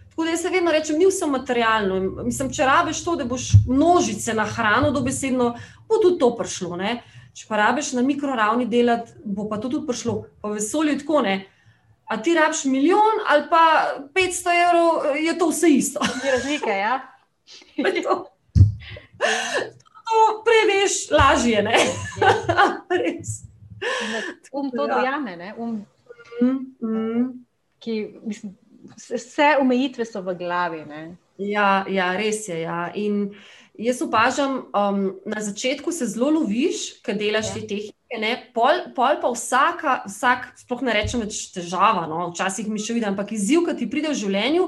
[0.10, 2.24] Tako da jaz vedno rečem, ni vse materialno.
[2.24, 5.56] Mislim, če rabiš to, da boš množice na hrano, dobesedno,
[5.90, 6.78] bo tudi to prišlo.
[6.78, 7.02] Ne?
[7.34, 10.20] Če pa rabiš na mikroravni delati, bo pa to tudi prišlo.
[10.42, 11.48] Pa vesolje tako ne.
[12.06, 13.64] A ti rabiš milijon ali pa
[14.14, 16.00] 500 evrov, je to vse isto.
[16.30, 17.02] Razlike, ja.
[20.46, 21.64] preveš, lažje.
[21.64, 21.74] Ne?
[24.58, 24.96] um to ja.
[24.96, 25.54] dojame.
[25.58, 25.86] Um,
[26.42, 27.46] mm, mm.
[27.80, 28.58] Ki, mislim,
[29.10, 30.86] vse omejitve so v glavi.
[31.38, 32.62] Ja, ja, res je.
[32.62, 32.92] Ja.
[32.96, 33.34] In
[33.80, 37.54] jaz opažam, um, na začetku se zelo loviš, kaj delaš ja.
[37.54, 37.98] te tehnike.
[38.54, 42.28] Pol, pol pa vsaka, vsak, sploh ne rečem več težava, no?
[42.30, 44.68] včasih mi še vidim, ampak izziv, ki ti pride v življenju,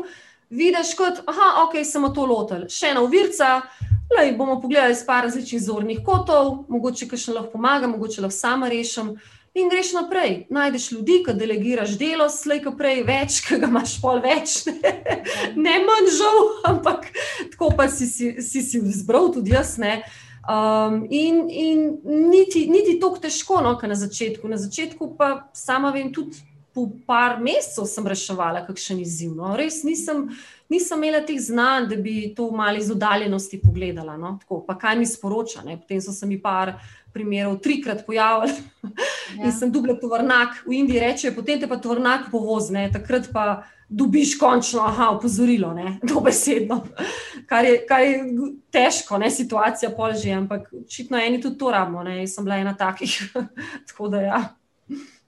[0.50, 3.62] vidiš kot, ah, ok, samo to lotil, še ena uvirca,
[4.18, 8.38] Lej, bomo pogledali iz par različnih zornih kotov, mogoče kaj še lahko pomaga, mogoče lahko
[8.38, 9.16] sama rešim.
[9.56, 13.96] In greš naprej, najdeš ljudi, ki delegiraš delo, slej ko prej več, ki ga imaš
[14.04, 14.94] pol več, ne,
[15.66, 17.08] ne manj žal, ampak
[17.54, 19.78] tako pa si si, si, si vzbral tudi jaz.
[19.80, 21.86] Um, in in
[22.30, 24.46] niti, niti tako težko, no, kot na začetku.
[24.52, 26.44] Na začetku pa sama vem tudi
[26.76, 29.32] po par mesecev sem reševala kakšen izziv.
[29.38, 29.54] No.
[29.56, 30.26] Res nisem,
[30.70, 34.18] nisem imela teh znanj, da bi to malo iz oddaljenosti pogledala.
[34.20, 34.36] No.
[34.42, 35.64] Tako, pa kaj mi sporoča?
[35.64, 35.78] Ne.
[35.80, 36.74] Potem so se mi par
[37.16, 38.52] primerov trikrat pojavili
[39.38, 39.46] ja.
[39.46, 40.60] in sem dubla tovrnak.
[40.68, 45.96] V Indiji rečejo, potem te pa tovrnak povozne, takrat pa dobiš končno, aha, opozorilo, ne,
[46.12, 46.82] dobesedno.
[47.48, 48.20] Kar je, kar je
[48.74, 52.76] težko, ne, situacija polže, ampak očitno eni tudi to rabimo, ne, jaz sem bila ena
[52.76, 53.16] takih.
[53.88, 54.44] Tako da ja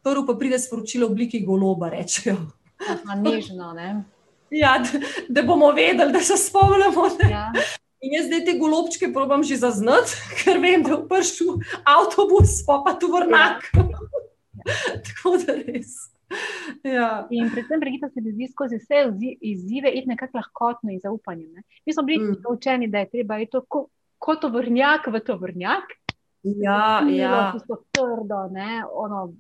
[0.04, 2.38] prvo pa pride sporočilo v obliki goloba, rečejo.
[2.78, 4.04] Aha, nežno, ne?
[4.54, 7.08] Ja, da, da bomo vedeli, da se spomnimo.
[7.30, 7.52] Ja.
[8.02, 12.84] In jaz zdaj te golobčke probam že zaznati, ker vem, da je prišel avtobus, pa
[12.86, 13.66] pa tu vrnak.
[13.74, 14.06] Ja.
[15.08, 15.98] Tako da res.
[16.84, 17.28] Ja.
[17.32, 19.06] In predvsem, pregita se zdi skozi vse
[19.42, 21.48] izzive, iti nekako lahkotno in zaupanje.
[21.48, 21.64] Ne?
[21.86, 22.44] Mi smo bili mm.
[22.52, 25.94] učeni, da je treba iti kot ko to vrnjak v to vrnjak.
[26.44, 27.52] Ja, ja.
[27.54, 29.34] Tisto trdo, ne, ono,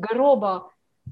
[0.00, 0.70] grobo.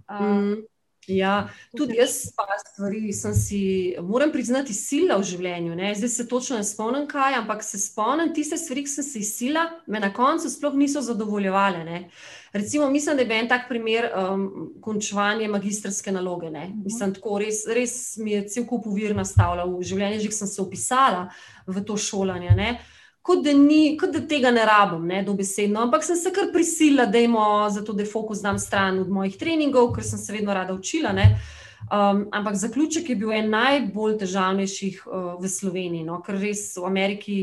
[0.09, 0.67] Um,
[1.09, 3.61] ja, tudi jaz pa stvari sem si,
[4.03, 5.77] moram priznati, sila v življenju.
[5.79, 5.95] Ne?
[5.97, 9.65] Zdaj se točno ne spomnim, kaj, ampak se spomnim tiste stvari, ki sem si sila,
[9.87, 11.81] me na koncu sploh niso zadovoljevale.
[11.85, 12.03] Ne?
[12.53, 14.45] Recimo, mislim, da je bil en tak primer um,
[14.85, 16.53] končovanje magistrske naloge.
[16.53, 16.85] Uh mhm.
[16.85, 20.63] Mislim, tako res, res mi je cel kup uvir nastavljal v življenje, že sem se
[20.63, 21.29] upisala
[21.67, 22.53] v to šolanje.
[22.57, 22.71] Ne?
[23.23, 25.83] Kot da, ni, kot da tega ne rabim, ne, dobesedno.
[25.87, 29.93] Ampak sem se kar prisila, da imamo zato, da fokus dam stran od mojih treningov,
[29.97, 31.13] ker sem se vedno rada učila.
[31.93, 36.85] Um, ampak zaključek je bil en najbolj težavnejših uh, v Sloveniji, no, ker res v
[36.89, 37.37] Ameriki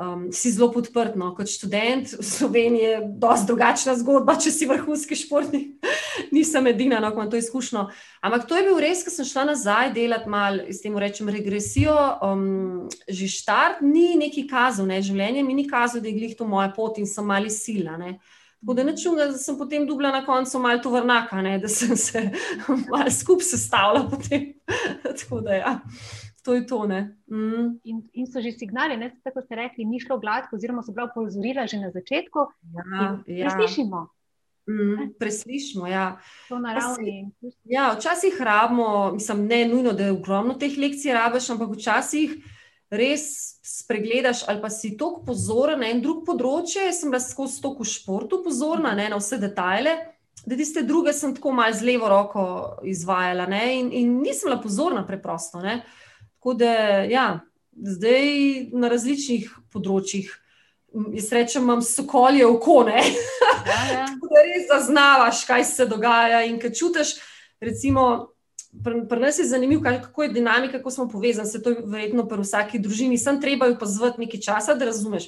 [0.00, 1.16] um, si zelo podprt.
[1.16, 1.32] No.
[1.34, 5.84] Kot študent v Sloveniji je precej drugačna zgodba, če si vrhunski športnik.
[6.34, 7.86] Nisem edina, no, ko imam to izkušnjo.
[8.24, 11.96] Ampak to je bil res, ko sem šla nazaj delati malo, s tem rečem, regresijo.
[12.24, 15.02] Um, že štart ni neki kazal, ne.
[15.02, 17.96] življenje mi ni kazalo, da je glih to moja pot in sem mali sila.
[18.00, 18.18] Ne.
[18.60, 22.30] Tako da nečem, da sem potem dubla na koncu malo tovrnaka, ne, da sem se
[22.92, 24.08] malo skupaj sestavila.
[25.20, 25.74] Tako da ja
[26.46, 26.86] to je to.
[26.86, 27.80] Mm.
[27.82, 31.10] In, in so že signali, ne, tako ste rekli, ni šlo gladko, oziroma so bila
[31.10, 32.46] opozorila že na začetku.
[32.70, 33.50] Ja, ja.
[33.50, 34.06] Preslišimo.
[34.70, 35.86] Mm, preslišimo.
[35.86, 36.18] Ja.
[37.64, 42.38] Ja, včasih rabimo, mislim, ne nujno, da je ogromno teh lekcij rabiš, ampak včasih
[42.90, 46.86] res spregledaš ali pa si tako pozoren na en drug področje.
[46.86, 49.96] Jaz sem bila skozi to v športu pozorna ne, na vse detajle.
[50.46, 52.42] Da, tiste druge sem tako malo z levo roko
[52.86, 55.58] izvajala, in, in nisem bila pozorna, preprosto.
[55.62, 55.80] Ne.
[56.46, 56.72] Tako da,
[57.10, 57.40] ja,
[57.74, 58.28] zdaj
[58.70, 60.28] na različnih področjih,
[61.16, 62.76] jaz rečem, imam sokolje oko.
[62.86, 63.00] Ja,
[63.90, 64.04] ja.
[64.12, 66.44] Tako da res zaznavaš, kaj se dogaja.
[66.46, 67.10] In kaj čutiš,
[67.58, 68.04] recimo,
[68.84, 71.50] pri pr nas je zanimivo, kako je dinamika, kako smo povezani.
[71.50, 75.26] Se to je verjetno pri vsaki družini, sem treba jo pozvati nekaj časa, da razumeš.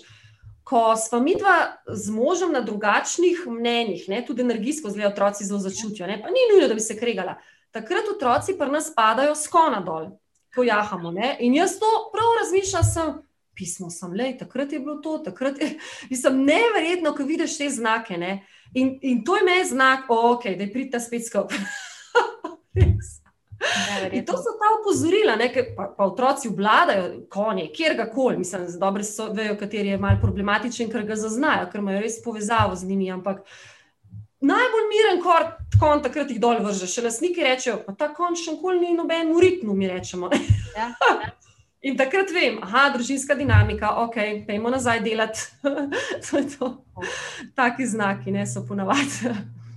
[0.63, 1.57] Ko smo mi dva
[1.89, 6.47] z možem na drugačnih mnenjih, ne, tudi energijsko, zelo otroci zelo začutijo, ne, pa ni
[6.53, 7.41] nujno, da bi se kregala.
[7.75, 10.13] Takrat otroci pri nas padajo skona dol
[10.59, 11.15] pojahamo.
[11.15, 11.37] Ne?
[11.47, 13.17] In jaz to prav razmišljam, sem
[13.59, 15.73] pismo, sem le, takrat je bilo to, takrat je
[16.11, 18.19] bilo neverjetno, ko vidiš te znake.
[18.75, 21.59] In, in to je meni znak, okay, da je pridta spet skupaj.
[24.13, 25.35] In to so ta opozorila,
[25.77, 29.03] pa, pa otroci vladajo konje, kjer ga koli, mislim, dobro
[29.35, 33.11] vejo, kateri je malce problematičen, ker ga zaznajo, ker imajo res povezavo z njimi.
[33.11, 33.43] Ampak
[34.41, 35.23] najbolj miren
[35.79, 36.89] kon takrat jih dol vrže.
[36.91, 40.31] Še lastniki rečejo, pa ta konč še nikoli ni noben v ritmu, mi rečemo.
[40.77, 41.31] Ja, ja.
[41.87, 44.17] In takrat vem, aha, družinska dinamika, ok,
[44.49, 45.45] pejmo nazaj delati.
[46.27, 46.73] to je to.
[47.55, 49.31] Taki znaki ne, so ponavadi.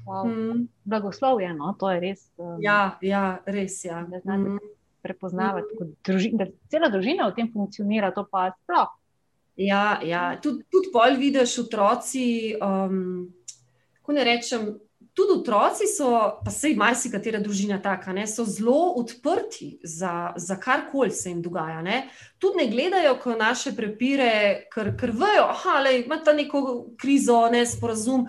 [0.08, 0.26] Wow.
[0.26, 0.64] Mm.
[0.84, 2.24] Blagoslovje, no, to je res.
[2.42, 3.84] Um, ja, ja, res.
[3.86, 4.02] Ja.
[4.10, 4.72] Da znate mm.
[5.06, 5.92] prepoznavati, mm.
[6.10, 8.90] druži, da cela družina v tem funkcionira, to pa sploh.
[9.62, 10.24] Ja, ja.
[10.42, 12.56] tudi tud pol vidiš otroci.
[12.58, 13.30] Um,
[14.12, 14.80] kako ne rečem,
[15.14, 20.56] tudi otroci so, pa se jim marsikatera družina taka, ne, so zelo odprti za, za
[20.56, 21.82] karkoli se jim dogaja.
[21.82, 22.10] Ne.
[22.40, 25.50] Tudi ne gledajo, ko naše prepire, ker, vejo,
[25.84, 28.28] da ima ta neko krizo, ne sporazum.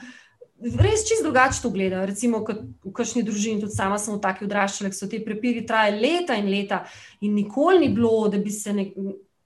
[0.62, 2.06] Res čist drugače to gledajo.
[2.06, 2.44] Recimo,
[2.84, 6.50] v kakšni družini, tudi sama sem v taki odraščali, so ti prepiri trajali leta in
[6.50, 6.84] leta,
[7.20, 8.94] in nikoli ni bilo, da bi se nek,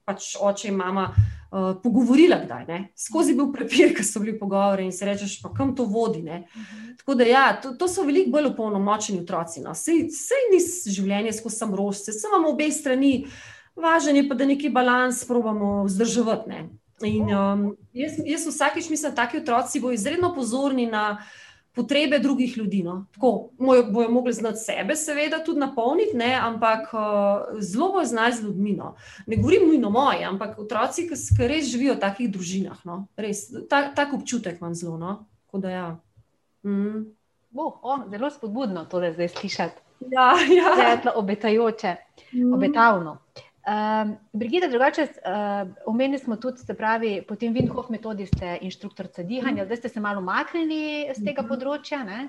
[0.06, 1.08] pač oče in mama
[1.56, 2.64] uh, pogovorila, kdaj.
[2.68, 2.78] Ne?
[2.96, 6.22] Skozi bil prepir, ki so bili pogovori in se rečeš, pa kam to vodi.
[6.22, 6.94] Uh mhm.
[6.98, 9.60] Tako da, ja, to, to so veliko bolj upolnomočeni otroci.
[9.60, 9.74] No?
[9.74, 10.60] Sej, sej ni
[10.92, 13.26] življenje skozi sam rožce, sem imamo obe strani,
[13.76, 16.64] važen je pa, da neki balans probamo vzdrževati.
[17.04, 21.18] In um, jaz, jaz vsakič mislim, da taki otroci bodo izredno pozorni na
[21.76, 22.82] potrebe drugih ljudi.
[22.82, 23.06] No.
[23.14, 23.48] Tako,
[23.92, 28.72] bojo mogli znati sebe, seveda, tudi napolniti, ne, ampak uh, zelo bojo znali z ljudmi.
[28.72, 28.94] No.
[29.26, 32.80] Ne govorim nujno moje, ampak otroci, ki, ki res živijo v takih družinah.
[32.88, 33.04] No.
[33.16, 34.96] Res, ta, tak občutek imam zelo.
[34.98, 35.18] No.
[35.52, 35.88] Da, ja.
[36.64, 37.04] mm.
[37.56, 39.82] Oh, oh, zelo spodbudno to, da zdaj slišati.
[40.12, 40.72] Ja, ja.
[40.76, 41.96] Svetlo, obetajoče,
[42.32, 42.54] mm.
[42.54, 43.18] obetavno.
[43.66, 49.22] Um, Brigita, drugače, uh, omenili smo tudi, se pravi, po tem Windhof metodi ste inštruktorica
[49.26, 49.66] dihanja, mm.
[49.66, 51.48] zdaj ste se malo umaknili z tega mm.
[51.50, 52.04] področja.
[52.06, 52.28] Ne?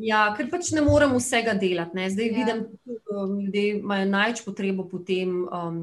[0.00, 1.98] Ja, ker pač ne morem vsega delati.
[1.98, 2.06] Ne.
[2.08, 2.36] Zdaj ja.
[2.38, 5.82] vidim, da um, ljudje imajo največ potrebo po, tem, um,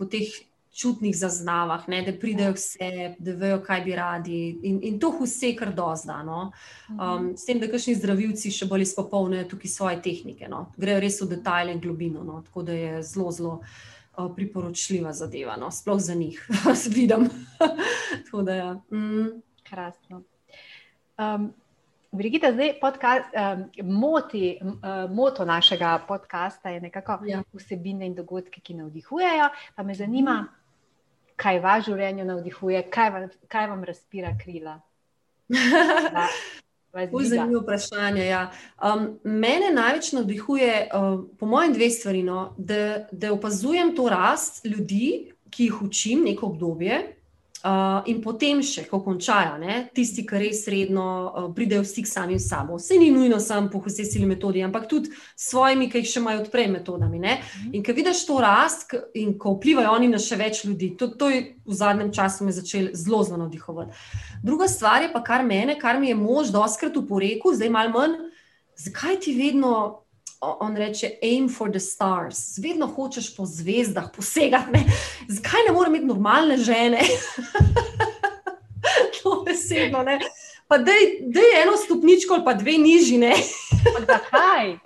[0.00, 0.32] po teh
[0.72, 4.40] čutnih zaznavah, ne, da pridejo vse, da vejo, kaj bi radi.
[4.66, 6.48] In, in to vse, kar dozdano.
[6.90, 6.98] Mhm.
[6.98, 10.50] Um, s tem, da kakšni zdravilci še bolj izpopolnijo tukaj svoje tehnike.
[10.50, 10.66] No.
[10.80, 12.24] Grejo res v detajle in globino.
[12.26, 12.42] No.
[12.48, 13.58] Tako da je zelo, zelo.
[14.16, 15.70] Uh, priporočljiva zadeva, no?
[15.70, 16.48] sploh za njih,
[16.96, 17.28] vidim.
[18.24, 18.54] Tako da.
[18.54, 18.72] Ja.
[18.90, 19.42] Mm.
[19.68, 20.22] Krasno.
[21.18, 21.52] Um,
[22.12, 24.80] Brigita, zdaj podcast, um, moti, um,
[25.14, 27.42] moto našega podcasta je nekako ja.
[27.52, 29.48] vsebine in dogodke, ki navdihujejo.
[29.76, 30.44] Pa me zanima,
[31.36, 34.80] kaj vas življenje navdihuje, kaj vam, kaj vam razpira krila.
[37.24, 38.26] Zanimivo vprašanje.
[38.26, 38.50] Ja.
[38.82, 42.22] Um, mene največ navdihuje, um, po mojem, dve stvari.
[42.22, 47.21] No, da, da opazujem to rast ljudi, ki jih učim neko obdobje.
[47.62, 52.08] Uh, in potem še, ko končajo, ne, tisti, ki res redno uh, pridejo v stik
[52.10, 52.74] sami s sabo.
[52.74, 56.18] Vse ni nujno samo po vsej sili metodi, ampak tudi s svojimi, ki jih še
[56.24, 57.20] imajo odprej metodami.
[57.22, 57.36] Ne.
[57.38, 57.70] Mhm.
[57.78, 61.30] In ko vidiš to rast in ko vplivajo oni na še več ljudi, to, to
[61.30, 63.94] je v zadnjem času me začel zelo zelo navdihovati.
[64.42, 68.18] Druga stvar je pa kar mene, kar mi je mož doskrat uporekel, zdaj malo manj,
[68.74, 70.02] zakaj ti vedno
[70.42, 74.78] on reče, aim for the stars, vedno hočeš po zvezdah posegati.
[75.28, 77.00] Zakaj ne moreš imeti normalne žene?
[79.22, 80.04] to je sedno.
[80.68, 83.32] Pa da je eno stopničko ali pa dve nižine.
[84.06, 84.72] Zakaj?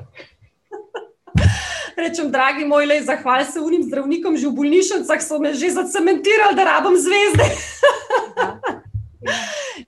[1.97, 6.57] Rečem, dragi moj, le zahval se unim zdravnikom, že v bolnišnicah so me že zacementirali,
[6.57, 7.45] da rabim zvezde.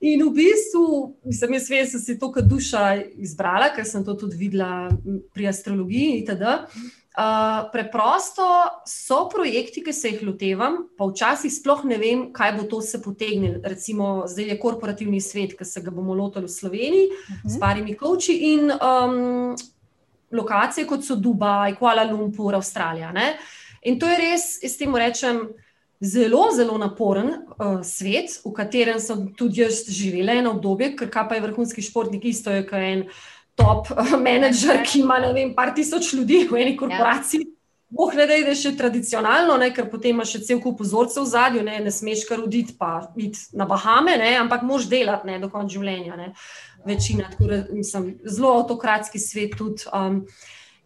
[0.01, 2.83] In v bistvu, mislim, jaz vem, sem si to kot duša
[3.17, 4.89] izbrala, ker sem to tudi videla
[5.33, 6.25] pri astrologiji.
[7.19, 8.45] Uh, preprosto
[8.87, 13.01] so projekti, ki se jih lotevam, pa včasih sploh ne vem, kaj bo to se
[13.01, 13.59] potegnilo.
[13.65, 17.49] Recimo, zdaj je korporativni svet, ki se ga bomo lotili v Sloveniji uh -huh.
[17.49, 17.59] s mhm.
[17.59, 19.55] parimi koči in um,
[20.31, 23.11] lokacije, kot so Dubaj, Kuala Lumpur, Avstralija.
[23.11, 23.37] Ne?
[23.81, 25.49] In to je res, jaz temu rečem
[25.99, 31.27] zelo, zelo naporen uh, svet, v katerem sem tudi jaz živela eno obdobje, ker kaj
[31.29, 33.05] pa je vrhunski športnik, isto je kot en
[33.59, 37.45] top uh, menedžer, ki ima ne vem, par tisoč ljudi v eni korporaciji.
[37.45, 37.55] Ja.
[37.89, 41.29] Boh ne da je še tradicionalno, ne, ker potem imaš še cel kup pozorcev v
[41.31, 45.39] zadju, ne, ne smeš kar uditi, pa iti na Bahame, ne, ampak moš delati ne,
[45.41, 46.19] do konca življenja.
[46.19, 46.29] Ne.
[46.85, 49.89] Večina, tako da sem zelo avtokratski svet tudi.
[49.89, 50.21] Um,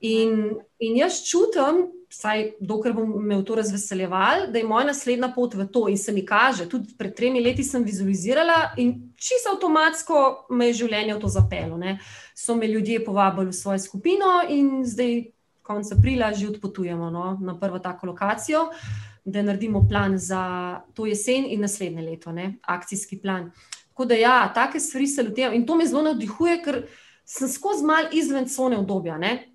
[0.04, 5.32] in, in jaz čutim, vsaj dokler bom me v to razveseljeval, da je moja naslednja
[5.34, 6.68] pot v to in se mi kaže.
[6.70, 11.78] Tudi pred tremi leti sem vizualizirala in čisto avtomatsko me je življenje v to zapelo.
[11.78, 11.97] Ne.
[12.36, 15.24] So me ljudje povabili v svojo skupino in zdaj,
[15.64, 18.68] konec aprila, že odpotujemo no, na prvo tako lokacijo,
[19.26, 23.51] da naredimo plan za to jesen in naslednje leto, ne, akcijski plan.
[23.93, 26.82] Tako da, ja, take stvari se lotevam in to me zelo navdihuje, ker
[27.26, 29.18] sem skozi mal izven cone obdobja.
[29.18, 29.53] Ne.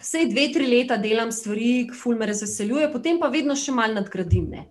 [0.00, 3.98] Vse dve, tri leta delam stvari, ki ful me razveseljuje, potem pa vedno še malo
[4.00, 4.66] nadgradim ne?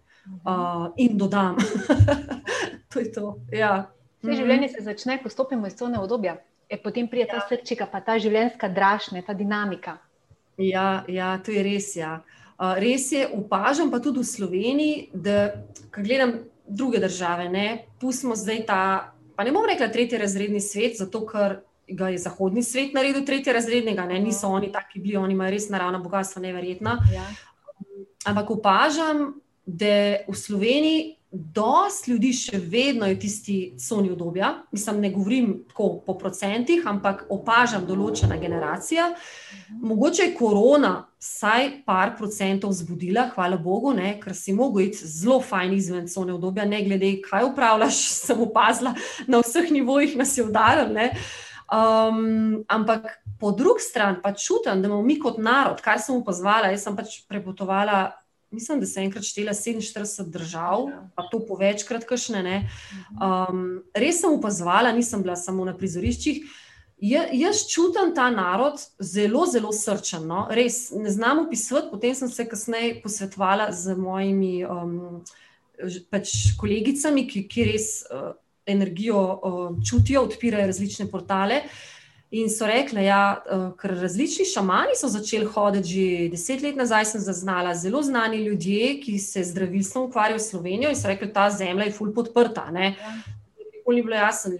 [0.46, 1.58] uh, in dodam.
[2.94, 3.40] to je to.
[3.52, 3.90] Ja.
[4.20, 4.38] Vse mhm.
[4.42, 6.38] življenje se začne, ko stopimo iz tone obdobja.
[6.70, 7.48] E, potem pride ta ja.
[7.50, 9.98] srčika, pa ta življenjska dražnja, ta dinamika.
[10.60, 11.94] Ja, ja, to je res.
[11.98, 12.20] Ja.
[12.60, 18.36] Uh, res je, opažam pa tudi v Sloveniji, da ko gledam druge države, ne, pustimo
[18.38, 18.82] zdaj ta,
[19.36, 21.62] pa ne bom rekla, tretji razredni svet, zato ker
[21.92, 24.20] ga je zahodni svet naredil tretjega razrednega, ne?
[24.20, 24.54] niso ja.
[24.54, 26.98] oni taki bili, oni imajo res naravna bogatstva, neverjetna.
[27.14, 27.28] Ja.
[28.26, 34.50] Ampak opažam, da v Sloveniji dost ljudi še vedno je tisti soni obdobja.
[34.74, 39.12] Mislim, ne govorim tako po procentih, ampak opažam določena generacija.
[39.70, 44.16] Mogoče je korona vsaj par procentov zbudila, hvala Bogu, ne?
[44.22, 48.96] ker si mogel iti zelo fajn izven sone obdobja, ne glede, kaj upravljaš, sem opazila,
[49.28, 50.90] na vseh nivojih nas je udaril.
[51.70, 56.72] Um, ampak po drugi strani pa čutim, da imamo mi kot narod, kar sem opazovala.
[56.74, 58.00] Jaz sem pač prepotovala,
[58.52, 61.04] mislim, da se enkrat štela 47 držav, ja.
[61.16, 62.64] pa to po večkrat, kašne.
[63.14, 66.42] Um, res sem opazovala, nisem bila samo na prizoriščih.
[67.06, 70.26] Ja, jaz čutim ta narod zelo, zelo srčen.
[70.28, 70.48] No?
[70.52, 71.88] Res ne znam opisati.
[71.92, 75.22] Potem sem se kasneje posvetovala z mojimi um,
[76.12, 77.92] pač kolegicami, ki, ki res.
[78.10, 78.34] Uh,
[78.70, 79.22] energijo
[79.90, 81.64] čutijo, odpirajo različne portale.
[82.32, 83.22] In so rekli, da ja,
[83.82, 89.00] ker različni šamani so začeli hoditi že deset let nazaj, sem zaznala zelo znani ljudje,
[89.02, 92.68] ki se zdravilstvom ukvarjajo v Slovenijo in so rekli, da ta zemlja je fulp odprta.
[92.70, 94.54] Nikoli ni bilo jasno.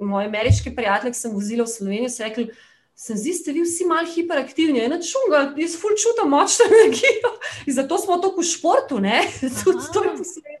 [0.00, 2.52] Moje ameriške prijatelje, ki sem vozila v Slovenijo, so rekli,
[3.00, 7.30] se zdi, ste vi vsi malo hiperaktivni, ena čunga, jaz ful čutim močno energijo.
[7.66, 9.20] In zato smo tako v športu, ne?
[9.64, 10.58] tudi to je posledica.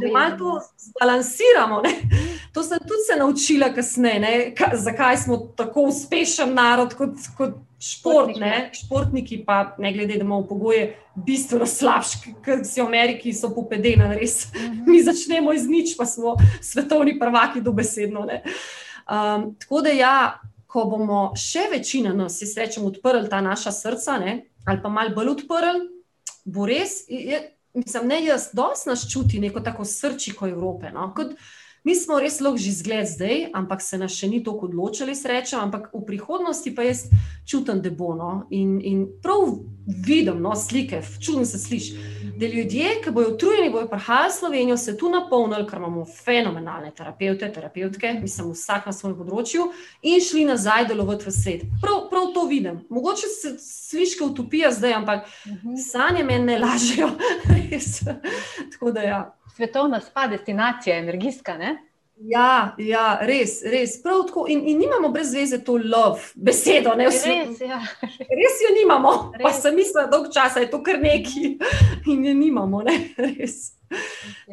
[0.00, 1.80] Da malo to zbalansiramo.
[1.84, 1.92] Ne?
[2.52, 8.34] To sem tudi se naučila kasneje, zakaj smo tako uspešen narod kot, kot šport.
[8.36, 8.70] Ne?
[8.74, 14.10] Športniki pa, ne glede, da imamo pogoje bistveno slabše, kot si v Ameriki, so popedeni,
[14.18, 14.48] res.
[14.54, 14.82] Mhm.
[14.90, 18.26] Mi začnemo iz nič, pa smo svetovni prvaki dobesedno.
[18.26, 20.16] Um, tako da ja
[20.74, 24.32] ko bomo še večina nas, si srečemo, odprli ta naša srca, ne,
[24.66, 25.84] ali pa malo bolj odprli,
[26.44, 27.38] bo res, je,
[27.78, 30.90] mislim, ne jaz, dosti nas čuti neko tako srčiko Evrope.
[30.94, 31.36] No, kot,
[31.84, 35.58] Mi smo res lahko že zgled zdaj, ampak se nas še ni tako odločili, srečo,
[35.60, 37.02] ampak v prihodnosti pa jaz
[37.44, 38.46] čutim, da bo no.
[38.56, 41.98] In, in prav vidim no, slike, čutim se sliši.
[42.40, 46.88] Da ljudje, ki bodo utrujeni, bodo prihajali v Slovenijo, se tu napolnili, ker imamo fenomenalne
[46.96, 49.68] terapeute, terapeutke, mislim, vsak na svojem področju,
[50.08, 51.68] in šli nazaj delovati v svet.
[51.84, 52.80] Prav, prav to vidim.
[52.88, 55.68] Mogoče se sliši kot utopija zdaj, ampak uh mhm.
[55.68, 55.88] -huh.
[55.92, 57.12] sanje meni ne lažejo.
[58.72, 59.22] Tako da ja
[59.56, 61.58] svetovna spa destinacija, energijska.
[61.58, 61.76] Ne?
[62.16, 63.96] Ja, ja, res, res.
[64.48, 66.94] In, in nimamo brez veze to lov, besedo.
[66.94, 67.24] Ne, res,
[67.60, 67.80] ja.
[68.38, 69.42] res jo nimamo, res.
[69.42, 71.56] pa sem mislila, dolg časa je to kar neki
[72.12, 72.84] in je nimamo.
[72.86, 73.50] Ne, ja.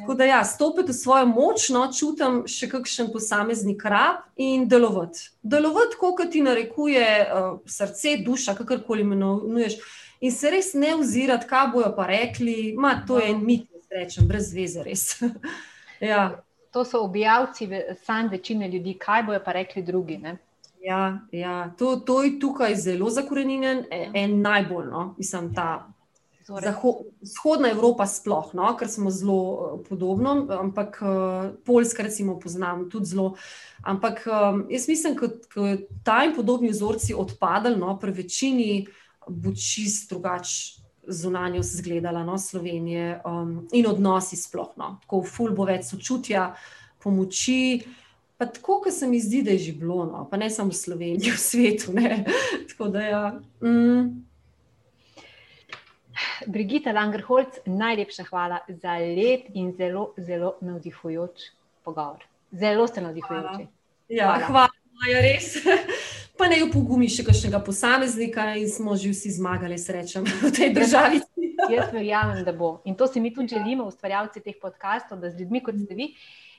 [0.02, 5.30] Tako da, ja, stopiti v svojo moč, no, čutim še kakšen posamezni krab in delovati.
[5.42, 9.78] Delovati, kot ti narekuje uh, srce, duša, kakorkoli imenuješ.
[10.22, 14.28] In se res ne ozirati, kaj bojo pa rekli, Ma, to je en mit, rečem,
[14.28, 15.22] brez veze, res.
[16.12, 16.44] ja.
[16.72, 17.68] To so objavci,
[18.06, 20.18] sanj večine ljudi, kaj bojo pa rekli drugi.
[20.18, 20.38] Ne?
[20.82, 21.72] Ja, ja.
[21.78, 25.16] To, to je tukaj zelo zakorenjen, e, en najbolj, no?
[25.18, 25.92] mislim, ta
[27.22, 28.72] vzhodna Evropa, sploh, no?
[28.80, 33.36] ker smo zelo uh, podobni, ampak uh, Poljska, recimo, poznam tudi zelo.
[33.84, 35.16] Ampak um, jaz mislim,
[35.56, 38.88] da ta in podobni vzorci odpadali, no, pri večini
[39.28, 44.74] bo čist drugače zunanjost izgledala no, Slovenije um, in odnosi sploh.
[44.78, 44.98] No.
[45.02, 46.52] Tako ful bo več sočutja,
[47.04, 47.82] pomoči.
[48.38, 50.26] Pa tako, kot se mi zdi, da je že bilo, no.
[50.30, 51.94] pa ne samo v Sloveniji, v svetu.
[52.94, 53.24] da, ja.
[53.62, 54.10] mm.
[56.48, 61.52] Brigita Langerholc, najlepša hvala za let in zelo, zelo navdihujoč
[61.86, 62.26] pogovor.
[62.52, 63.68] Zelo ste navdihujoči.
[64.10, 65.54] Ja, hvala, hvala res.
[66.42, 71.22] pa ne upogumi še kakšnega posameznika in smo že vsi zmagali, srečam v tej državi.
[71.70, 72.80] Jaz verjamem, da bo.
[72.90, 76.10] In to si mi tudi želimo, ustvarjalci teh podkastov, da z ljudmi kot ste vi.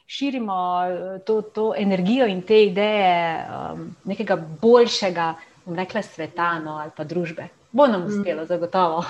[0.06, 0.54] Širimo
[0.86, 5.26] eh, to, to energijo in te ideje um, nekega boljšega,
[5.66, 7.48] rekla, sveta no, ali pa družbe.
[7.72, 8.12] Bo nam mm.
[8.12, 9.02] uspelo, zagotovo.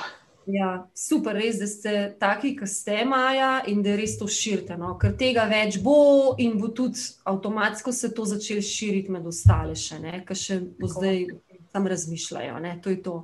[0.47, 4.75] Ja, super, res, da ste taki, ki ste Maja in da res to širite.
[4.79, 4.97] No?
[4.99, 6.99] Ker tega več bo in bo tudi
[7.31, 11.27] avtomatsko se to začelo širiti med ostale, še, ki še bo zdaj
[11.73, 12.59] tam razmišljajo.
[12.65, 12.75] Ne?
[12.83, 13.15] To je to.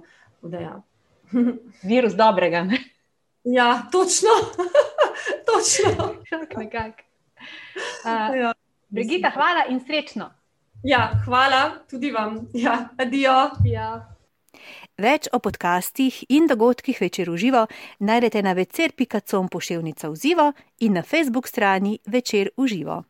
[0.53, 0.77] Ja.
[1.91, 2.63] Virus dobrega.
[2.69, 2.79] Ne?
[3.49, 4.35] Ja, točno.
[5.49, 6.15] točno.
[8.05, 8.55] Uh, ja.
[8.89, 10.31] Brigita, hvala in srečno.
[10.87, 12.47] Ja, hvala tudi vam.
[12.55, 13.51] Ja, adijo.
[13.67, 14.18] Ja.
[14.99, 17.67] Več o podcastih in dogodkih večer uživo
[17.99, 23.05] najdete na večer.com pošiljka v živo in na facebook strani večer uživo.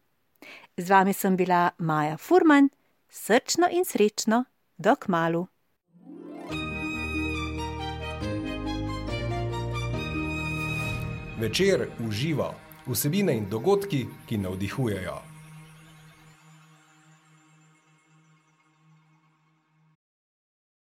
[0.76, 2.68] Z vami sem bila Maja Furman,
[3.08, 4.44] srčno in srečno,
[4.76, 5.46] dok malu.
[11.40, 12.52] Večer uživa
[12.86, 15.27] vsebine in dogodki, ki navdihujejo.